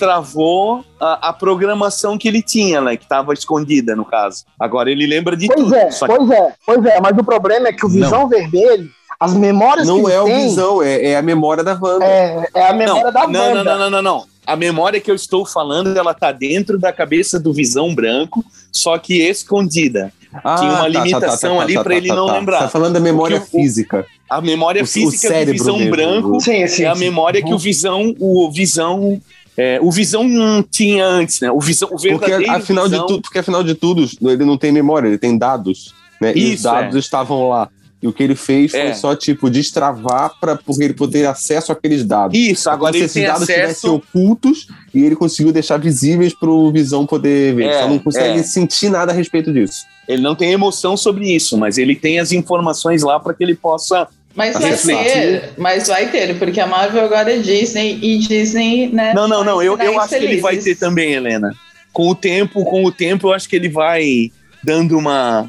[0.00, 4.44] destravou a, a programação que ele tinha, né, que estava escondida no caso.
[4.58, 5.74] Agora ele lembra de Pois tudo.
[5.74, 7.00] é, só que- pois é, pois é.
[7.00, 10.24] Mas o problema é que o Visão Vermelho, as memórias Não que é ele o
[10.26, 12.04] tem, visão, é, é a memória da Wanda.
[12.04, 13.54] é, é a memória não, da não, banda.
[13.54, 14.24] não, não, não, não, não.
[14.46, 18.96] A memória que eu estou falando, ela tá dentro da cabeça do Visão Branco, só
[18.96, 20.12] que escondida.
[20.44, 22.58] Ah, Tinha uma tá, limitação ali pra ele não lembrar.
[22.58, 24.06] Você tá falando da memória Porque o- física.
[24.28, 25.90] A memória O- o física do cérebro Visão mesmo.
[25.90, 26.84] Branco Sim, sim.
[26.84, 27.00] é a sim.
[27.00, 29.20] memória que o Visão, o Visão,
[29.56, 31.50] é, o Visão não tinha antes, né?
[31.50, 34.70] O Visão, o Porque afinal, Visão, de tudo, porque afinal de tudo, ele não tem
[34.70, 35.92] memória, ele tem dados.
[36.20, 36.32] Né?
[36.36, 36.98] e os Isso, dados é.
[36.98, 37.68] estavam lá.
[38.06, 38.94] E o que ele fez foi É.
[38.94, 42.38] só, tipo, destravar para porque ele poder ter acesso àqueles dados.
[42.38, 43.94] Isso, agora Como se ele esses tem dados estivessem acesso.
[43.94, 47.66] ocultos e ele conseguiu deixar visíveis pro Visão poder ver.
[47.68, 48.42] É, só não consegue é.
[48.42, 49.84] sentir nada a respeito disso.
[50.08, 53.54] Ele não tem emoção sobre isso, mas ele tem as informações lá para que ele
[53.54, 54.06] possa.
[54.34, 59.14] Mas vai ter, mas vai ter, porque a Marvel agora é Disney e Disney, né?
[59.14, 59.62] Não, não, não.
[59.62, 61.54] Eu, eu acho que ele vai ter também, Helena.
[61.92, 64.30] Com o tempo, com o tempo, eu acho que ele vai
[64.62, 65.48] dando uma.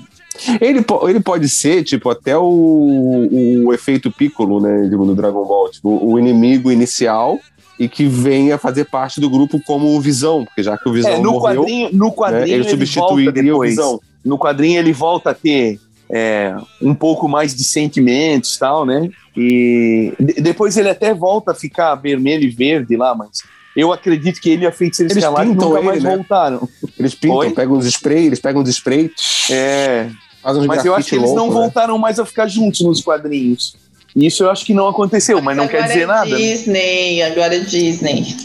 [0.62, 5.90] Ele, ele pode ser, tipo, até o, o efeito Piccolo, né, no Dragon Ball, tipo,
[6.04, 7.40] o inimigo inicial
[7.80, 11.12] e que venha fazer parte do grupo como o Visão, porque já que o Visão
[11.12, 13.62] É, no morreu, quadrinho, no né, quadrinho ele ele, volta substituiria o.
[13.62, 14.00] Visão.
[14.26, 15.80] No quadrinho ele volta a ter
[16.10, 19.10] é, um pouco mais de sentimentos e tal, né?
[19.36, 23.30] E de- depois ele até volta a ficar vermelho e verde lá, mas
[23.76, 26.16] eu acredito que ele e a Feiticeira Eles Escarlate nunca ele, mais né?
[26.16, 26.68] voltaram.
[26.98, 27.52] Eles pintam, Oi?
[27.52, 29.12] pegam uns spray, eles pegam uns spray,
[29.52, 30.10] É,
[30.44, 31.54] mas eu acho que eles não né?
[31.54, 33.76] voltaram mais a ficar juntos nos quadrinhos.
[34.16, 36.26] Isso eu acho que não aconteceu, mas não quer dizer é nada.
[36.26, 38.36] Disney, agora é Disney.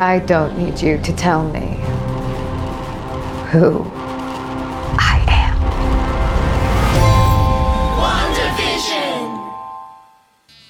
[0.00, 1.76] I don't need you to tell me
[3.52, 3.84] who
[4.98, 5.58] I am.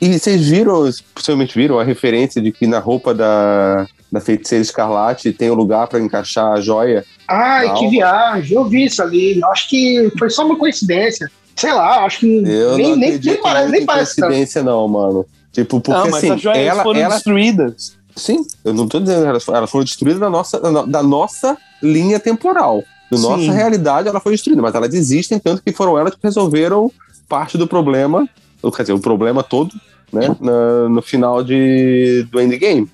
[0.01, 5.33] E vocês viram, possivelmente viram a referência de que na roupa da, da feiticeira escarlate
[5.33, 7.05] tem um lugar pra encaixar a joia?
[7.29, 9.41] Ai, que viagem, eu vi isso ali.
[9.45, 11.31] Acho que foi só uma coincidência.
[11.55, 14.87] Sei lá, acho que Eu nem, não nem, nem parece, nem em parece coincidência não,
[14.89, 15.27] mano.
[15.53, 17.97] Tipo, porque não, mas assim, as joias ela, foram ela destruídas.
[18.15, 21.57] Sim, eu não tô dizendo, elas, elas foram destruídas da nossa, da no- da nossa
[21.83, 22.83] linha temporal.
[23.11, 26.91] Da nossa realidade, ela foi destruída, mas elas existem, tanto que foram elas que resolveram
[27.29, 28.29] parte do problema,
[28.63, 29.73] ou, quer dizer, o problema todo,
[30.13, 32.89] né, na- no final de, do endgame.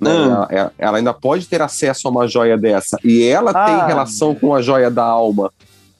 [0.00, 0.14] Né?
[0.14, 3.64] Ela, ela- ela ainda pode ter acesso a uma joia dessa, e ela Ah.
[3.64, 5.52] tem relação com a joia da alma,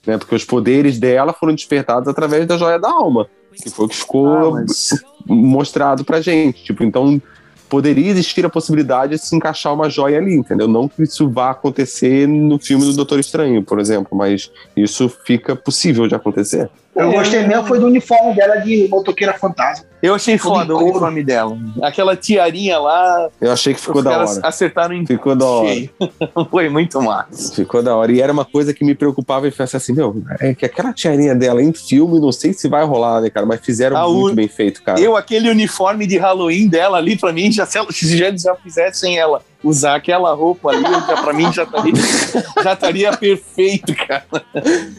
[0.07, 3.89] né, porque os poderes dela foram despertados através da joia da alma, que foi o
[3.89, 4.27] que ficou
[4.57, 6.63] Ah, mas- mostrado pra gente.
[6.63, 7.21] Tipo, então
[7.67, 10.67] poderia existir a possibilidade de se encaixar uma joia ali, entendeu?
[10.67, 15.55] Não que isso vá acontecer no filme do Doutor Estranho, por exemplo, mas isso fica
[15.55, 16.67] possível de acontecer.
[16.99, 19.85] Eu gostei mesmo, foi do uniforme dela de motoqueira fantasma.
[20.01, 21.57] Eu achei foda o uniforme dela.
[21.83, 24.39] Aquela tiarinha lá, Eu achei que ficou da hora.
[24.43, 25.69] acertaram em Ficou da hora.
[26.49, 27.53] Foi muito massa.
[27.53, 28.09] Ficou da hora.
[28.11, 31.35] E era uma coisa que me preocupava e pensava assim, meu, é que aquela tiarinha
[31.35, 33.45] dela em filme, não sei se vai rolar, né, cara?
[33.45, 34.99] Mas fizeram o- muito bem feito, cara.
[35.01, 38.55] Eu, aquele uniforme de Halloween dela ali, pra mim, já, se ela- se já, já
[38.55, 41.93] fizessem ela usar aquela roupa ali, já, pra mim já estaria,
[42.63, 44.23] já estaria perfeito, cara.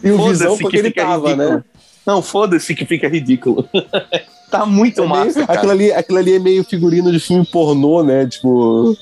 [0.05, 1.51] E o visão porque que ele tava, ridículo.
[1.57, 1.65] né?
[2.07, 3.69] Não, foda-se que fica ridículo.
[4.51, 5.59] tá muito É meio- massa, cara.
[5.59, 8.27] aquilo, ali, aquilo ali é meio figurino de filme pornô, né?
[8.27, 8.97] Tipo,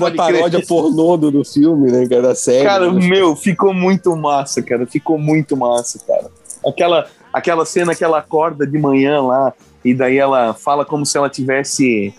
[0.00, 2.06] da paródia pornô do, do filme, né?
[2.08, 2.64] cara, Da série.
[2.64, 3.06] Cara, né?
[3.08, 4.86] meu, ficou muito massa, cara.
[4.86, 6.30] Ficou muito massa, cara.
[6.66, 9.52] Aquela, aquela cena que ela acorda de manhã lá
[9.84, 12.14] e daí ela fala como se ela tivesse.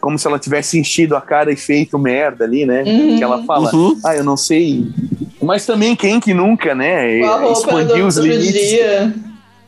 [0.00, 2.82] Como se ela tivesse enchido a cara e feito merda ali, né?
[2.86, 3.16] Uhum.
[3.18, 4.00] Que ela fala, Uhum.
[4.04, 4.86] ah, eu não sei.
[5.42, 7.20] Mas também quem que nunca, né?
[7.20, 8.52] Com do Expandiu os limites.
[8.70, 9.14] dia.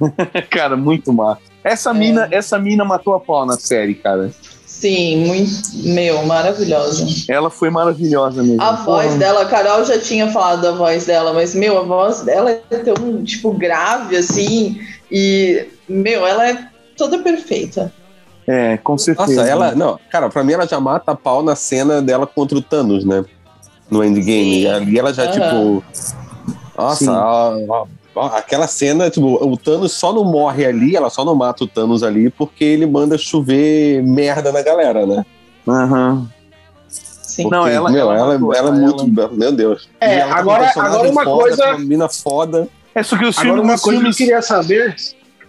[0.50, 1.40] Cara, muito massa.
[1.62, 1.94] Essa, É.
[1.94, 4.32] mina, essa mina matou a pau na série, cara.
[4.66, 5.52] Sim, muito.
[5.84, 7.06] Meu, maravilhosa.
[7.28, 8.60] Ela foi maravilhosa mesmo.
[8.60, 12.22] A voz dela, a Carol já tinha falado da voz dela, mas, meu, a voz
[12.22, 14.80] dela é tão, tipo, grave, assim.
[15.10, 16.66] E, meu, ela é
[16.96, 17.92] toda perfeita.
[18.46, 19.34] É, com certeza.
[19.36, 19.74] Nossa, ela.
[19.74, 23.04] Não, cara, pra mim ela já mata a pau na cena dela contra o Thanos,
[23.04, 23.24] né?
[23.90, 24.62] No endgame.
[24.62, 24.66] Sim.
[24.68, 25.32] Ali ela já, Aham.
[25.32, 25.84] tipo.
[26.76, 27.10] Nossa, Sim.
[27.10, 27.76] a-
[28.16, 31.62] a- a- aquela cena, tipo, o Thanos só não morre ali, ela só não mata
[31.64, 35.24] o Thanos ali porque ele manda chover merda na galera, né?
[35.68, 36.26] Aham.
[36.88, 37.44] Sim.
[37.48, 39.08] Não, Porque, ela- meu, ela ela, ela é ela- muito.
[39.34, 39.88] Meu Deus.
[40.00, 42.68] É, E ela tá um agora- agora uma foda, coisa- Uma mina foda.
[42.94, 44.94] É só que os Agora, filmes, uma coisa que eu queria saber,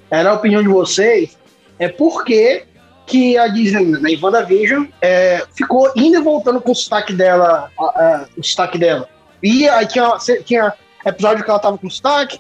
[0.10, 1.38] era a opinião de vocês,
[1.78, 2.64] é por que,
[3.06, 7.84] que a Disney, na WandaVision, é, ficou indo e voltando com o sotaque dela, a-
[7.84, 9.08] a- o sotaque dela.
[9.42, 10.74] E aí tinha, tinha
[11.06, 12.40] episódio que ela tava com sotaque,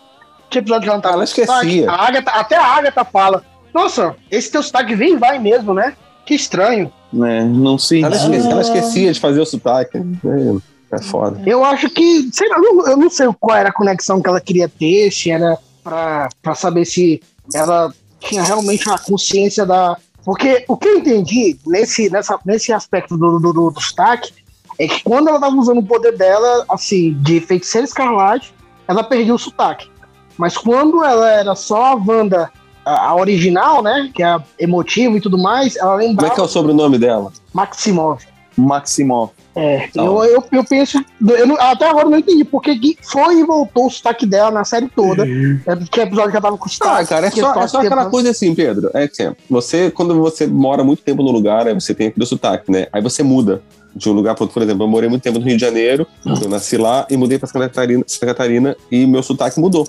[0.49, 1.67] tinha episódio que ela não tava Ela com sotaque.
[1.67, 1.91] esquecia.
[1.91, 3.43] A Agatha, até a Agatha fala,
[3.73, 5.95] nossa, esse teu sotaque vem e vai mesmo, né?
[6.25, 6.91] Que estranho.
[7.11, 8.03] né, não sei.
[8.03, 9.97] Ela esquecia, ela esquecia de fazer o sotaque.
[9.97, 11.39] É, é foda.
[11.45, 14.27] Eu acho que, sei lá, eu não, eu não sei qual era a conexão que
[14.29, 17.21] ela queria ter, se era pra, pra saber se
[17.53, 19.95] ela tinha realmente uma consciência da.
[20.23, 24.33] Porque o que eu entendi nesse, nessa, nesse aspecto do, do, do, do sotaque
[24.79, 28.53] é que quando ela tava usando o poder dela, assim, de feiticeira escarlate,
[28.87, 29.91] ela perdeu o sotaque.
[30.37, 32.49] Mas quando ela era só a Wanda,
[32.85, 36.39] a, a original, né, que é emotiva e tudo mais, ela Como é lembrava que
[36.39, 37.31] é o sobrenome dela?
[37.53, 38.23] Maximov.
[38.57, 39.31] Maximov.
[39.55, 40.01] É, Tá.
[40.03, 41.03] eu, eu, eu penso.
[41.37, 44.49] Eu não- até agora eu não entendi porque que foi e voltou o sotaque dela
[44.49, 45.23] na série toda.
[45.27, 47.03] É, que episódio que ela tava com sotaque.
[47.03, 48.89] Ah, cara, é só, é só aquela que- coisa assim, Pedro.
[48.93, 52.25] É que assim, você, quando você mora muito tempo no lugar, aí você tem aquele
[52.25, 52.87] sotaque, né?
[52.91, 53.61] Aí você muda
[53.95, 54.55] de um lugar para outro.
[54.55, 57.37] Por exemplo, eu morei muito tempo no Rio de Janeiro, eu nasci lá e mudei
[57.37, 59.87] para Santa Catarina, Santa Catarina e meu sotaque mudou.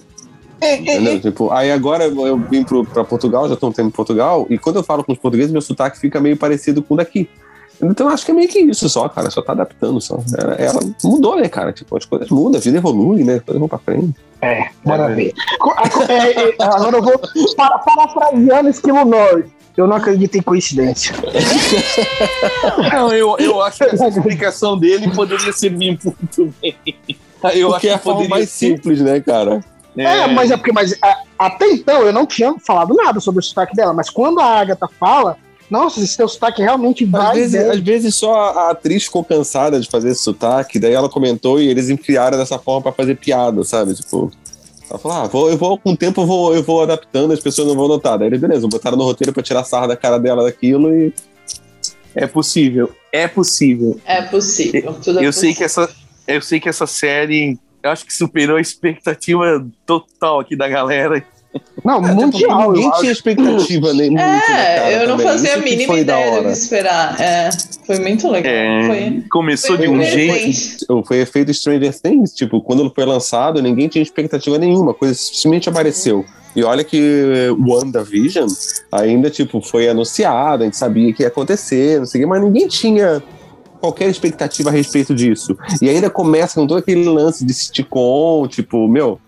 [0.63, 1.21] Entendeu?
[1.21, 4.57] Tipo, aí agora eu vim pro, pra Portugal, já tô um tempo em Portugal, e
[4.59, 7.29] quando eu falo com os portugueses, meu sotaque fica meio parecido com o daqui.
[7.83, 9.31] Então eu acho que é meio que isso só, cara.
[9.31, 10.19] Só tá adaptando só.
[10.39, 11.73] Ela, ela mudou, né, cara?
[11.73, 13.35] Tipo, as coisas mudam, a vida evolui, né?
[13.35, 14.15] As coisas vão pra frente.
[14.41, 15.33] É, bora ver.
[15.59, 17.19] Co- a- co- é, é, agora eu vou
[17.57, 19.53] para, parafraseando Esquilo Norte.
[19.77, 21.13] Eu não acredito em coincidência.
[22.93, 26.77] Não, eu, eu acho que essa explicação dele poderia servir muito bem.
[27.55, 28.67] Eu Porque é a acho que forma poderia mais ser.
[28.77, 29.61] simples, né, cara?
[29.97, 33.43] É, mas é porque mas, a- até então eu não tinha falado nada sobre o
[33.43, 35.37] sotaque dela, mas quando a Agatha fala,
[35.71, 37.35] nossa, esse teu sotaque realmente Às vai.
[37.37, 37.71] vezes, bem.
[37.71, 41.69] às vezes só a atriz ficou cansada de fazer esse sotaque, daí ela comentou e
[41.69, 43.95] eles enfiaram dessa forma pra fazer piada, sabe?
[43.95, 44.31] Tipo,
[44.89, 47.41] ela falou: ah, vou, eu vou, com o tempo eu vou, eu vou adaptando, as
[47.41, 48.19] pessoas não vão notar.
[48.19, 51.13] Daí, beleza, botaram no roteiro pra tirar sarra da cara dela daquilo e.
[52.15, 52.95] É possível.
[53.11, 53.99] É possível.
[54.05, 54.93] É possível.
[55.03, 55.57] Tudo é Eu sei possível.
[55.57, 55.91] que essa,
[56.29, 61.25] eu sei que essa série, eu acho que superou a expectativa total aqui da galera.
[61.85, 62.73] Não, mundial.
[62.73, 63.01] Ninguém eu acho.
[63.01, 65.27] tinha expectativa nem muito na cara É, eu não também.
[65.33, 66.53] fazia a Isso que mínima foi da ideia do que hora.
[66.53, 67.21] esperar.
[67.21, 67.51] É,
[67.87, 68.53] foi muito legal.
[68.53, 71.05] É, Foi, começou foi de um jeito.
[71.07, 75.15] Foi efeito Stranger Things, tipo, quando ele foi lançado, ninguém tinha expectativa nenhuma, a coisa
[75.15, 76.25] simplesmente apareceu.
[76.57, 78.47] E olha que WandaVision
[78.91, 82.43] ainda, tipo, foi anunciado, a gente sabia que ia acontecer, não sei o quê, mas
[82.43, 83.23] ninguém tinha
[83.81, 85.57] qualquer expectativa a respeito disso.
[85.83, 89.19] E ainda começa com todo aquele lance de sitcom, tipo, meu,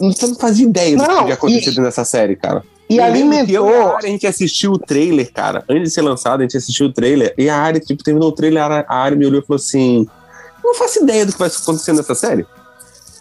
[0.00, 2.62] você não fazia ideia do que Não, tinha acontecido nessa série, cara.
[2.88, 4.00] E Eu que eu e a alimentou.
[4.00, 5.62] Gente assistiu o trailer, cara.
[5.68, 7.34] Antes de ser lançado, a gente assistiu o trailer.
[7.36, 10.08] E a Ari, tipo, terminou o trailer, a a Ari me olhou e falou assim:
[10.64, 12.46] Não faço ideia do que vai acontecer nessa série.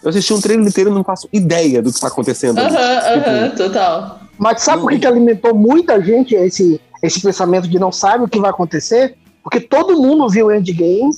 [0.03, 2.59] Eu assisti um trailer inteiro e não faço ideia do que tá acontecendo.
[2.59, 2.75] ali.
[2.75, 4.19] Aham, Tipo, aham, total.
[4.37, 8.27] Mas sabe por que, que alimentou muita gente esse, esse pensamento de não sabe o
[8.27, 9.15] que vai acontecer?
[9.43, 11.09] Porque todo mundo viu o Endgame,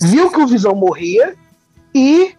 [0.00, 1.34] viu que o Visão morria
[1.94, 2.30] e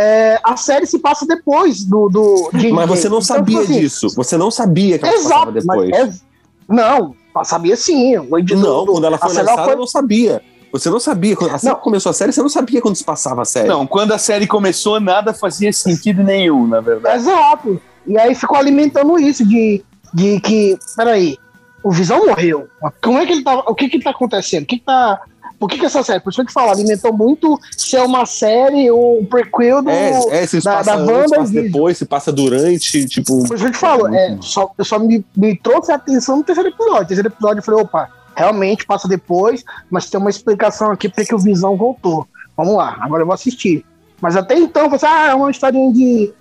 [0.00, 2.08] é, a série se passa depois do.
[2.08, 4.06] do de Mas você não Então, sabia tipo assim, disso.
[4.16, 6.16] Você não sabia que ela se passava Exato, mas depois.
[6.16, 6.20] é-
[6.68, 8.16] não, sabia sim.
[8.16, 8.24] O
[8.56, 10.42] Não, do- quando ela foi lançada, foi- eu não sabia.
[10.72, 11.34] Você não sabia.
[11.36, 11.74] Quando- Assim Não.
[11.74, 13.68] que começou a série, você não sabia quando se passava a série.
[13.68, 17.16] Não, quando a série começou, nada fazia sentido nenhum, na verdade.
[17.16, 17.80] Exato.
[18.06, 19.82] E aí ficou alimentando isso de,
[20.14, 21.36] de que, peraí,
[21.82, 22.68] o Visão morreu.
[23.02, 23.54] Como é que ele tá.
[23.66, 24.62] O que que tá acontecendo?
[24.62, 25.20] O que que tá.
[25.60, 26.20] Por que, que essa série?
[26.20, 29.90] Por isso que eu te falo, alimentou muito ser uma série, um prequel do.
[29.90, 33.46] É, é, se da- passa da antes, Wanda passa depois, se passa durante, tipo.
[33.46, 36.38] Por isso que eu te falo, é, só, eu só me, me trouxe a atenção
[36.38, 37.00] no terceiro episódio.
[37.02, 41.26] No terceiro episódio eu falei, opa, realmente passa depois, mas tem uma explicação aqui porque
[41.26, 42.26] que o Visão voltou.
[42.56, 43.84] Vamos lá, agora eu vou assistir.
[44.18, 46.32] Mas até então, você, ah, é uma historinha de.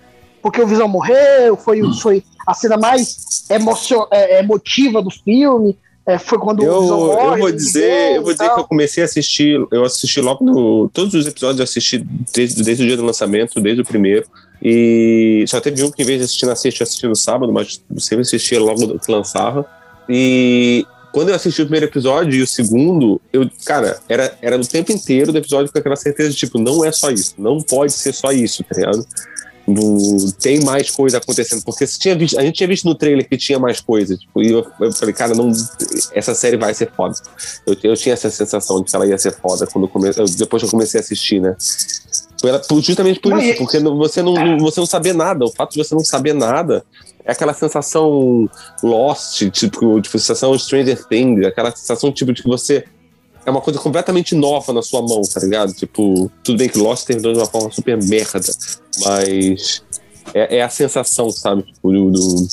[0.42, 5.78] Porque o Visão morreu, foi, foi a cena mais emocio, é, emotiva do filme.
[6.10, 7.36] É, foi quando o Eu, morre.
[7.36, 10.44] eu vou o dizer, eu vou dizer que eu comecei a assistir, eu assisti logo
[10.44, 10.90] no.
[10.90, 12.04] Todos os episódios eu assisti
[12.34, 14.26] desde, desde o dia do lançamento, desde o primeiro.
[14.62, 17.54] E só teve um que, em vez de assistir na sexta, eu assisti no sábado,
[17.54, 19.66] mas sempre assistia logo do que lançava.
[20.10, 24.66] E quando eu assisti o primeiro episódio e o segundo, eu, cara, era, era no
[24.66, 27.94] tempo inteiro do episódio com aquela certeza de, tipo, não é só isso, não pode
[27.94, 29.06] ser só isso, tá ligado?
[30.40, 33.38] Tem mais coisa acontecendo, porque se tinha visto, a gente tinha visto no trailer que
[33.38, 35.52] tinha mais coisa, tipo, e eu, eu falei, cara, não,
[36.14, 37.14] essa série vai ser foda.
[37.66, 40.26] Eu, eu tinha essa sensação de que ela ia ser foda quando eu come, eu-
[40.38, 41.56] depois que eu comecei a assistir, né?
[42.42, 45.78] Pela- justamente por isso, porque você não, não- você não saber nada, o fato de
[45.84, 46.84] você não saber nada
[47.26, 48.50] é aquela sensação
[48.82, 52.86] Lost, tipo, tipo sensação Stranger Things, aquela sensação tipo de que você
[53.46, 55.74] é uma coisa completamente nova na sua mão, tá ligado?
[55.74, 58.40] Tipo, tudo bem que Lost terminou de uma forma super merda,
[59.06, 59.84] mas
[60.34, 61.64] é, é a sensação, sabe?
[61.64, 62.48] Tipo, do, do-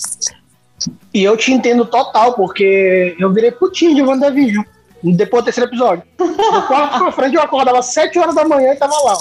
[1.12, 4.64] E eu te entendo total, porque eu virei putinho de WandaVision.
[5.03, 6.03] Depois do terceiro episódio.
[6.18, 9.16] Do quarto pra frente, eu acordava às 7 horas da manhã e tava lá.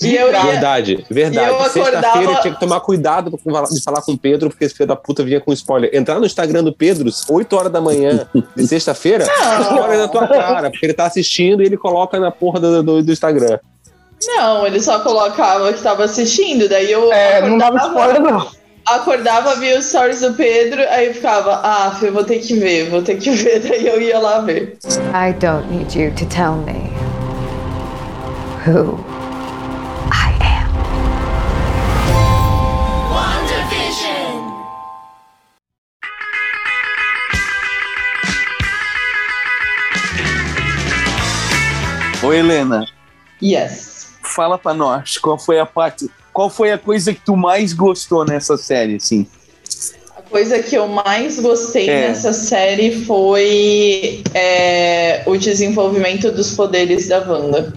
[0.00, 1.48] E eu ia, Verdade, verdade.
[1.50, 3.30] Eu Sexta-feira acordava- tinha que tomar cuidado
[3.70, 5.90] de falar com o Pedro, porque esse filho da puta vinha com spoiler.
[5.92, 8.26] Entrar no Instagram do Pedro, 8 horas da manhã
[8.56, 9.24] de sexta-feira,
[9.62, 13.02] spoiler na tua cara, porque ele tá assistindo e ele coloca na porra do, do,
[13.02, 13.58] do Instagram.
[14.24, 18.46] Não, ele só colocava que tava assistindo, daí eu É, não dava spoiler, não.
[18.86, 22.88] acordava, via os stories do Pedro, aí eu ficava, ah, eu vou ter que ver,
[22.90, 24.78] vou ter que ver, daí eu ia lá ver.
[25.14, 26.90] I don't need you to tell me
[28.66, 28.98] who
[42.22, 42.84] Ô, Helena,
[43.42, 44.08] Yes.
[44.22, 48.24] fala pra nós, qual foi a parte, qual foi a coisa que tu mais gostou
[48.24, 49.26] nessa série, assim?
[50.16, 52.08] A coisa que eu mais gostei É.
[52.08, 57.74] nessa série foi é, o desenvolvimento dos poderes da Wanda.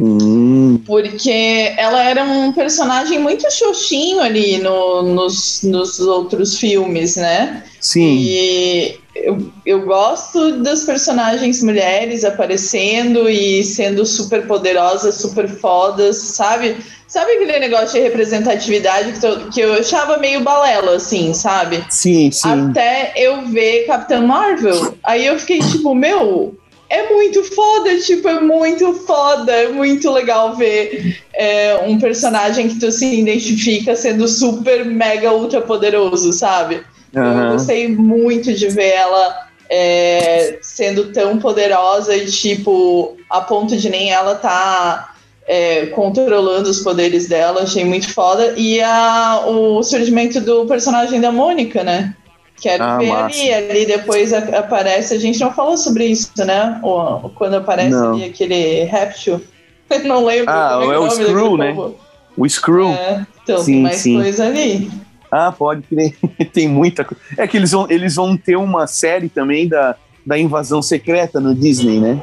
[0.00, 7.62] Hum, Porque ela era um personagem muito xoxinho ali no- nos, nos outros filmes, né?
[7.78, 8.16] sim.
[8.20, 16.76] E eu, eu gosto das personagens mulheres aparecendo e sendo super poderosas, super fodas, sabe?
[17.06, 21.84] Sabe aquele negócio de representatividade que, to- que eu achava meio balela, assim, sabe?
[21.90, 22.70] Sim, sim.
[22.70, 24.94] Até eu ver Capitã Marvel.
[25.04, 26.56] Aí eu fiquei tipo, meu,
[26.88, 32.80] é muito foda, tipo, é muito foda, é muito legal ver é, um personagem que
[32.80, 36.82] tu se identifica sendo super, mega, ultra poderoso, sabe?
[37.14, 37.52] Eu Aham.
[37.52, 44.10] gostei muito de ver ela é, sendo tão poderosa e, tipo, a ponto de nem
[44.10, 45.14] ela tá
[45.46, 47.62] é, controlando os poderes dela.
[47.62, 48.54] Achei muito foda.
[48.56, 52.14] E a, o surgimento do personagem da Mônica, né?
[52.60, 53.24] Quero Ah, ver massa.
[53.24, 53.52] ali.
[53.52, 55.14] Ali depois aparece.
[55.14, 56.78] A gente não falou sobre isso, né?
[56.82, 58.14] O- quando aparece Não.
[58.14, 59.40] ali aquele réptil.
[60.04, 60.50] não lembro.
[60.50, 61.72] Ah, é o nome daquele Skrull, né?
[61.74, 61.96] povo.
[62.36, 62.88] O Screw.
[62.90, 64.14] É, então Sim, tem mais sim.
[64.14, 64.90] coisa ali.
[65.32, 66.14] Ah, pode crer.
[66.52, 67.22] Tem muita coisa.
[67.38, 71.54] É que eles vão, eles vão ter uma série também da, da invasão secreta no
[71.54, 72.22] Disney, né?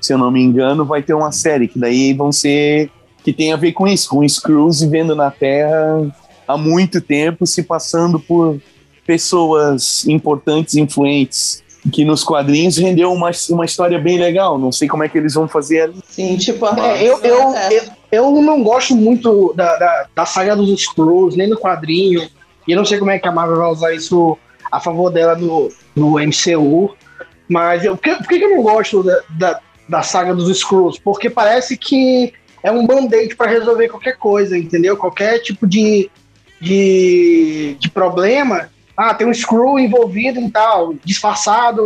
[0.00, 2.88] Se eu não me engano, vai ter uma série que daí vão ser.
[3.24, 6.06] que tem a ver com isso, com Screws vivendo na Terra
[6.46, 8.60] há muito tempo, se passando por
[9.04, 14.58] pessoas importantes, influentes, que nos quadrinhos rendeu uma, uma história bem legal.
[14.58, 15.96] Não sei como é que eles vão fazer ali.
[16.08, 17.82] Sim, tipo, É, eu, eu, eu,
[18.12, 22.28] eu não gosto muito da, da, da saga dos Skrulls, nem do quadrinho.
[22.66, 24.38] E eu não sei como é que a Marvel vai usar isso
[24.70, 26.94] a favor dela no, no MCU.
[27.48, 30.98] Mas eu, por, que, por que eu não gosto da, da, da saga dos Skrulls?
[30.98, 34.96] Porque parece que é um band-aid para resolver qualquer coisa, entendeu?
[34.96, 36.10] Qualquer tipo de,
[36.60, 38.68] de, de problema.
[38.96, 41.82] Ah, tem um Skrull envolvido em tal, disfarçado.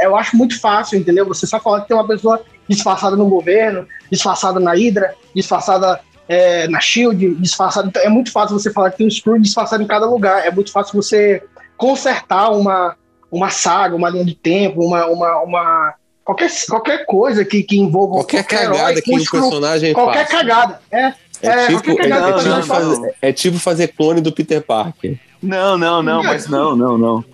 [0.00, 1.26] Eu acho muito fácil, entendeu?
[1.26, 6.66] Você só falar que tem uma pessoa disfarçada no governo, disfarçada na Hydra, disfarçada é,
[6.68, 7.88] na Shield, disfarçada.
[7.88, 10.46] Então, é muito fácil você falar que tem um Skrull disfarçado em cada lugar.
[10.46, 11.42] É muito fácil você
[11.76, 12.96] consertar uma,
[13.30, 18.14] uma saga, uma linha de tempo, uma, uma, uma qualquer, qualquer coisa que, que envolva
[18.16, 20.40] Qualquer herói cagada com que Skrull, personagem qualquer faz.
[20.40, 20.80] cagada.
[20.90, 22.84] É, É, é, tipo, qualquer é, cagada que o não, tipo personagem não, faz.
[22.84, 25.18] fazer, é tipo fazer clone do Peter Parker.
[25.42, 27.24] Não, não, não, mas não, não, não.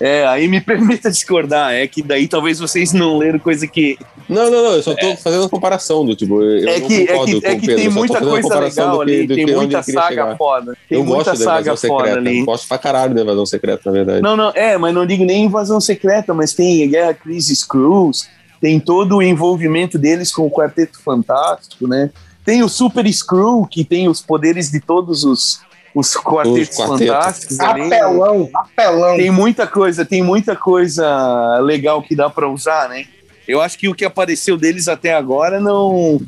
[0.00, 3.98] É, aí me permita discordar, é que daí talvez vocês não leram coisa que.
[4.28, 6.42] Não, não, não, eu só tô fazendo uma comparação do tipo.
[6.42, 8.58] Eu é não que, é que, é com o que Pedro, tem eu muita coisa
[8.60, 10.36] legal que- ali, tem que muita saga chegar.
[10.36, 10.76] foda.
[10.88, 12.28] Tem eu muita gosto da saga invasão foda secreta.
[12.28, 12.44] ali.
[12.44, 14.22] Gosto pra caralho da invasão secreta, na verdade.
[14.22, 18.26] Não, não, é, mas não digo nem invasão secreta, mas tem Guerra Crisis Cruise,
[18.60, 22.10] tem todo o envolvimento deles com o Quarteto Fantástico, né?
[22.44, 25.60] Tem o Super Screw, que tem os poderes de todos os,
[25.94, 26.98] os quartetos quartetos.
[27.08, 27.82] fantásticos ali.
[27.86, 29.16] Apelão, apelão.
[29.16, 33.06] Tem muita coisa, tem muita coisa legal que dá pra usar, né?
[33.46, 36.20] Eu acho que o que apareceu deles até agora não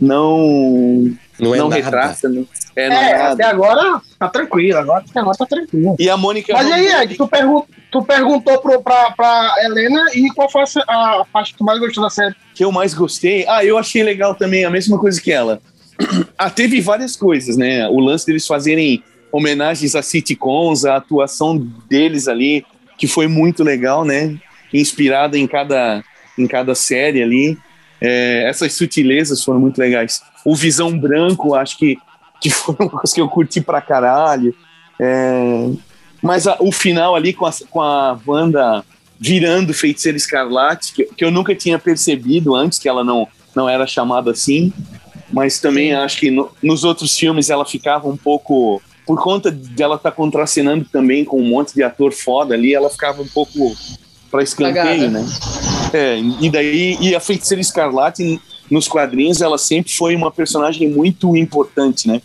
[0.00, 1.82] não Não é não nada.
[1.82, 2.44] retrata, né?
[2.76, 3.32] É, não é, É, nada.
[3.34, 5.94] até agora tá tranquilo, agora, até agora tá tranquilo.
[5.98, 10.28] E a Mônica Mas aí, Ed, tu, pergun tu perguntou pro, pra, pra Helena e
[10.30, 12.34] qual foi a, a parte que tu mais gostou da série?
[12.54, 13.44] que eu mais gostei.
[13.48, 15.60] Ah, eu achei legal também, a mesma coisa que ela.
[16.36, 17.88] Ah, teve várias coisas, né?
[17.88, 21.56] O lance deles fazerem homenagens a sitcoms, a atuação
[21.88, 22.64] deles ali,
[22.98, 24.36] que foi muito legal, né?
[24.72, 26.02] Inspirada em cada,
[26.38, 27.58] em cada série ali.
[28.00, 30.20] É, essas sutilezas foram muito legais.
[30.44, 31.96] O Visão Branco, acho que,
[32.40, 34.54] que foi uma coisa que eu curti pra caralho.
[35.00, 35.70] É,
[36.22, 38.84] mas a- o final ali com a, com a Wanda
[39.18, 43.86] virando Feiticeira Escarlate, que, que eu nunca tinha percebido antes, que ela não, não era
[43.86, 44.72] chamada assim.
[45.34, 48.80] Mas também acho que no- nos outros filmes ela ficava um pouco.
[49.04, 52.88] Por conta de ela estar contracenando também com um monte de ator foda ali, ela
[52.88, 53.76] ficava um pouco
[54.30, 55.26] para escanteio, né?
[55.92, 61.36] É, e daí, e a Feiticeira Escarlate, nos quadrinhos, ela sempre foi uma personagem muito
[61.36, 62.22] importante, né?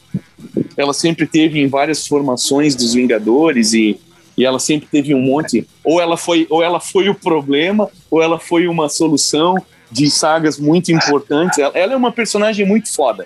[0.77, 3.99] Ela sempre teve em várias formações dos Vingadores e,
[4.37, 5.67] e ela sempre teve um monte.
[5.83, 9.55] Ou ela, foi, ou ela foi o problema, ou ela foi uma solução
[9.91, 11.57] de sagas muito importantes.
[11.59, 13.25] Ela, ela é uma personagem muito foda.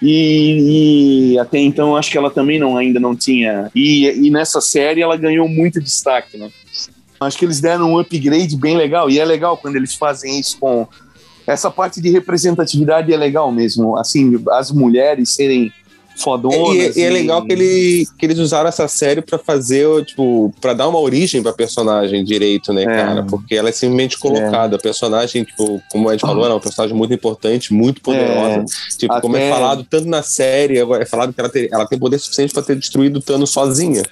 [0.00, 3.70] E, e até então acho que ela também não, ainda não tinha.
[3.74, 6.50] E, e nessa série ela ganhou muito destaque, né?
[7.20, 9.08] Acho que eles deram um upgrade bem legal.
[9.08, 10.88] E é legal quando eles fazem isso com.
[11.46, 13.96] Essa parte de representatividade é legal mesmo.
[13.96, 15.72] Assim, as mulheres serem
[16.16, 16.96] fodonas.
[16.96, 20.72] E, e é legal que, ele, que eles usaram essa série pra fazer, tipo, pra
[20.72, 22.86] dar uma origem pra personagem direito, né, É.
[22.86, 23.22] cara?
[23.24, 24.76] Porque ela é simplesmente colocada.
[24.76, 28.64] A personagem, tipo, como a gente falou, ela é uma personagem muito importante, muito poderosa.
[28.98, 31.86] Tipo, como é Até- falado tanto na série, agora é falado que ela, ter- ela
[31.86, 34.02] tem poder suficiente pra ter destruído o Thanos sozinha.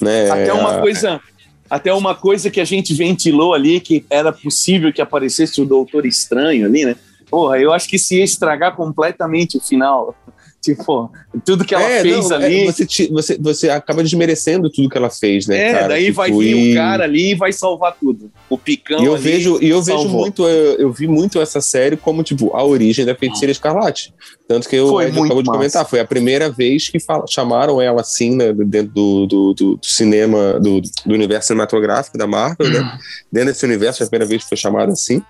[0.00, 0.30] Né?
[0.30, 1.20] Até uma coisa.
[1.68, 6.04] Até uma coisa que a gente ventilou ali, que era possível que aparecesse o Doutor
[6.04, 6.96] Estranho ali, né?
[7.30, 10.16] Porra, eu acho que isso ia estragar completamente o final.
[10.62, 11.10] Tipo,
[11.42, 12.66] tudo que ela É, fez não, é, ali.
[12.66, 15.88] você, te- você, você acaba desmerecendo tudo que ela fez, né, é, cara?
[15.88, 18.30] daí Tipo, vai vir e- o cara ali e vai salvar tudo.
[18.48, 21.96] O picão E eu vejo, e eu vejo muito, eu, eu vi muito essa série
[21.96, 24.12] como, tipo, a origem da Feiticeira Escarlate.
[24.46, 27.80] Tanto que eu Foi muito acabou de comentar, foi a primeira vez que fala- chamaram
[27.80, 32.68] ela assim, né, dentro do, do, do- do cinema, do, do universo cinematográfico da Marvel,
[32.70, 32.98] né?
[33.32, 35.22] Dentro desse universo, foi a primeira vez que foi chamada assim.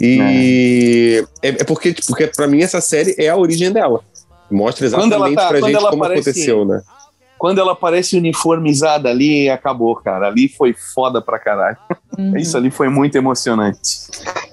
[0.00, 4.00] E é, é porque, tipo, porque pra mim essa série é a origem dela.
[4.52, 6.82] Mostra Quando ela exatamente tá- pra quando gente ela como aparece- aconteceu, né?
[7.38, 10.28] Quando ela aparece uniformizada ali, acabou, cara.
[10.28, 11.76] Ali foi foda pra caralho.
[12.16, 12.36] Uhum.
[12.36, 13.80] Isso ali foi muito emocionante.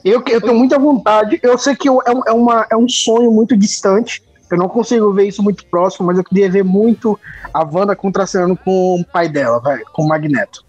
[0.04, 1.40] Eu, eu tenho muita vontade.
[1.44, 4.24] Eu sei que eu- é, um- é uma, é um sonho muito distante.
[4.50, 7.20] Eu não consigo ver isso muito próximo, mas eu queria ver muito
[7.54, 10.66] a Wanda contracenando com o pai dela, velho, com o Magneto,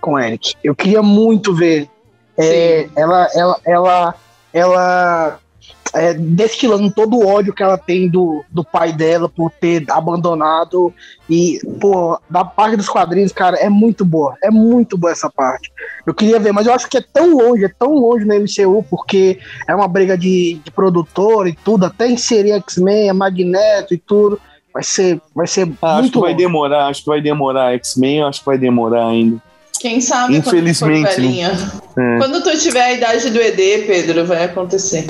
[0.00, 0.54] com o Eric.
[0.62, 1.88] Eu queria muito ver
[2.38, 4.14] é, ela, ela, ela,
[4.52, 5.38] ela
[5.94, 10.92] é, destilando todo o ódio que ela tem do, do pai dela por ter abandonado.
[11.30, 14.34] E, pô, da parte dos quadrinhos, cara, é muito boa.
[14.42, 15.70] É muito boa essa parte.
[16.04, 18.84] Eu queria ver, mas eu acho que é tão longe, é tão longe no MCU,
[18.90, 19.38] porque
[19.68, 24.40] é uma briga de, de produtor e tudo, até inserir X-Men, a Magneto e tudo.
[24.72, 26.44] Vai ser, vai ser Ah, acho muito que vai longe.
[26.44, 27.74] demorar, acho que vai demorar.
[27.74, 29.40] X-Men, acho que vai demorar ainda.
[29.84, 31.52] Quem sabe Infelizmente, quando velhinha.
[31.94, 32.16] É.
[32.16, 35.04] Quando tu tiver a idade do ED, Pedro, vai acontecer.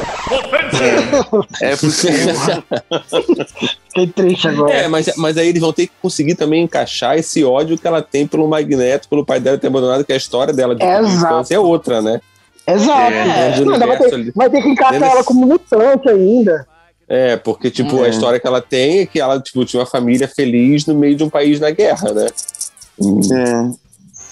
[1.63, 2.35] É possível.
[3.87, 4.75] Fiquei triste agora.
[4.75, 8.03] É, mas, mas aí eles vão ter que conseguir também encaixar esse ódio que ela
[8.03, 11.59] tem pelo Magneto, pelo pai dela ter abandonado, que a história dela de infância é
[11.61, 12.21] outra, né?
[12.67, 13.15] Exato.
[13.15, 16.67] É, Não, vai, ter, vai ter que encaixar ela como mutante ainda.
[17.09, 18.07] É, porque, tipo, É.
[18.07, 21.15] a história que ela tem é que ela, tipo, tinha uma família feliz no meio
[21.15, 22.27] de um país na guerra, né?
[22.99, 23.21] Hum.
[23.33, 23.84] É.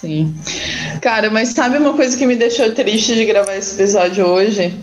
[0.03, 0.35] Sim.
[1.01, 4.75] Cara, mas sabe uma coisa que me deixou triste de gravar esse episódio hoje?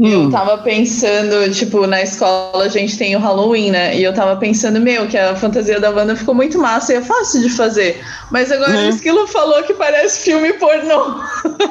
[0.00, 3.94] Eu tava pensando, tipo, na escola a gente tem o Halloween, né?
[3.94, 7.02] E eu tava pensando, meu, que a fantasia da Wanda ficou muito massa e é
[7.02, 8.02] fácil de fazer.
[8.30, 8.86] Mas agora Uhum.
[8.86, 11.20] o Esquilo falou que parece filme pornô.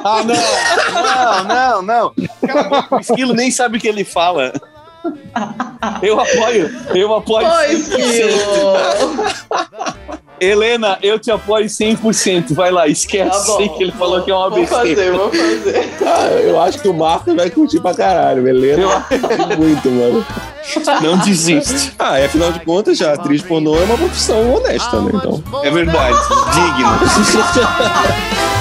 [0.04, 1.44] Ah, não!
[1.48, 2.12] Não, não, não.
[2.92, 4.52] O esquilo nem sabe o que ele fala.
[6.00, 7.48] Eu apoio, eu apoio.
[7.48, 7.70] 100%.
[7.72, 8.38] Esquilo!
[10.44, 12.52] Helena, eu te apoio 100%.
[12.54, 13.68] Vai lá, esquece Tá bom.
[13.68, 14.88] que ele falou que é uma Vou besteira.
[14.96, 15.90] fazer, vou fazer.
[16.04, 18.46] Ah, eu acho que o Marco vai curtir pra caralho.
[18.48, 20.26] Helena curte muito, mano.
[21.00, 21.92] Não desiste.
[21.98, 25.12] Ah, e afinal de contas, já atriz pornô é uma profissão honesta, né?
[25.14, 25.42] Então.
[25.62, 26.16] É verdade.
[26.54, 26.90] Digno.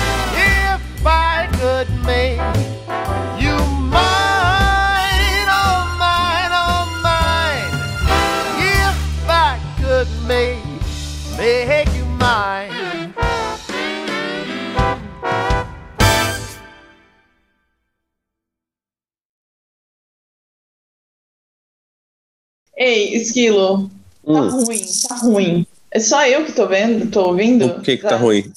[22.82, 23.92] Ei, Esquilo,
[24.26, 25.68] tá Hum, ruim, tá ruim.
[25.92, 27.68] É só eu que tô vendo, tô ouvindo?
[27.68, 28.52] o que que tá ruim?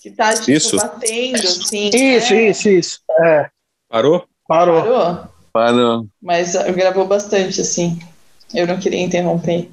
[0.00, 0.76] Que tá, tipo, Isso?
[0.76, 1.90] batendo, assim.
[1.92, 2.48] Isso, é.
[2.50, 3.00] isso, isso.
[3.20, 3.50] É,
[3.90, 4.24] Parou?
[4.48, 4.82] parou.
[4.82, 5.28] Parou?
[5.52, 6.06] Parou.
[6.22, 7.98] Mas uh, gravou bastante, assim.
[8.54, 9.68] Eu não queria interromper.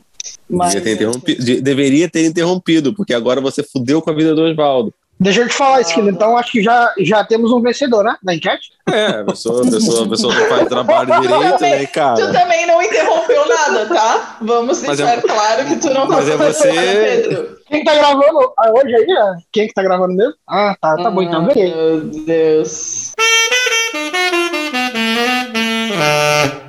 [0.50, 4.42] Mas, ter, interrompido, de- deveria ter interrompido, porque agora você fudeu com a vida do
[4.42, 4.94] Oswaldo.
[5.24, 6.10] Deixa eu te falar, Esquilo.
[6.10, 8.16] Então acho que já, já temos um vencedor, né?
[8.22, 8.72] Da enquete?
[8.92, 12.34] É, a pessoa, a pessoa, a pessoa não faz trabalho direito, né, Tu cara?
[12.34, 14.38] também não interrompeu nada, tá?
[14.42, 17.58] Vamos deixar é- claro que tu não tá mas é fazendo você- nada, Pedro.
[17.68, 19.06] Quem tá gravando ah, hoje aí?
[19.10, 19.34] é?
[19.52, 20.34] Quem que tá gravando mesmo?
[20.48, 21.74] Ah, tá, tá bom, então Ah, ganhei.
[21.74, 23.14] Meu Deus.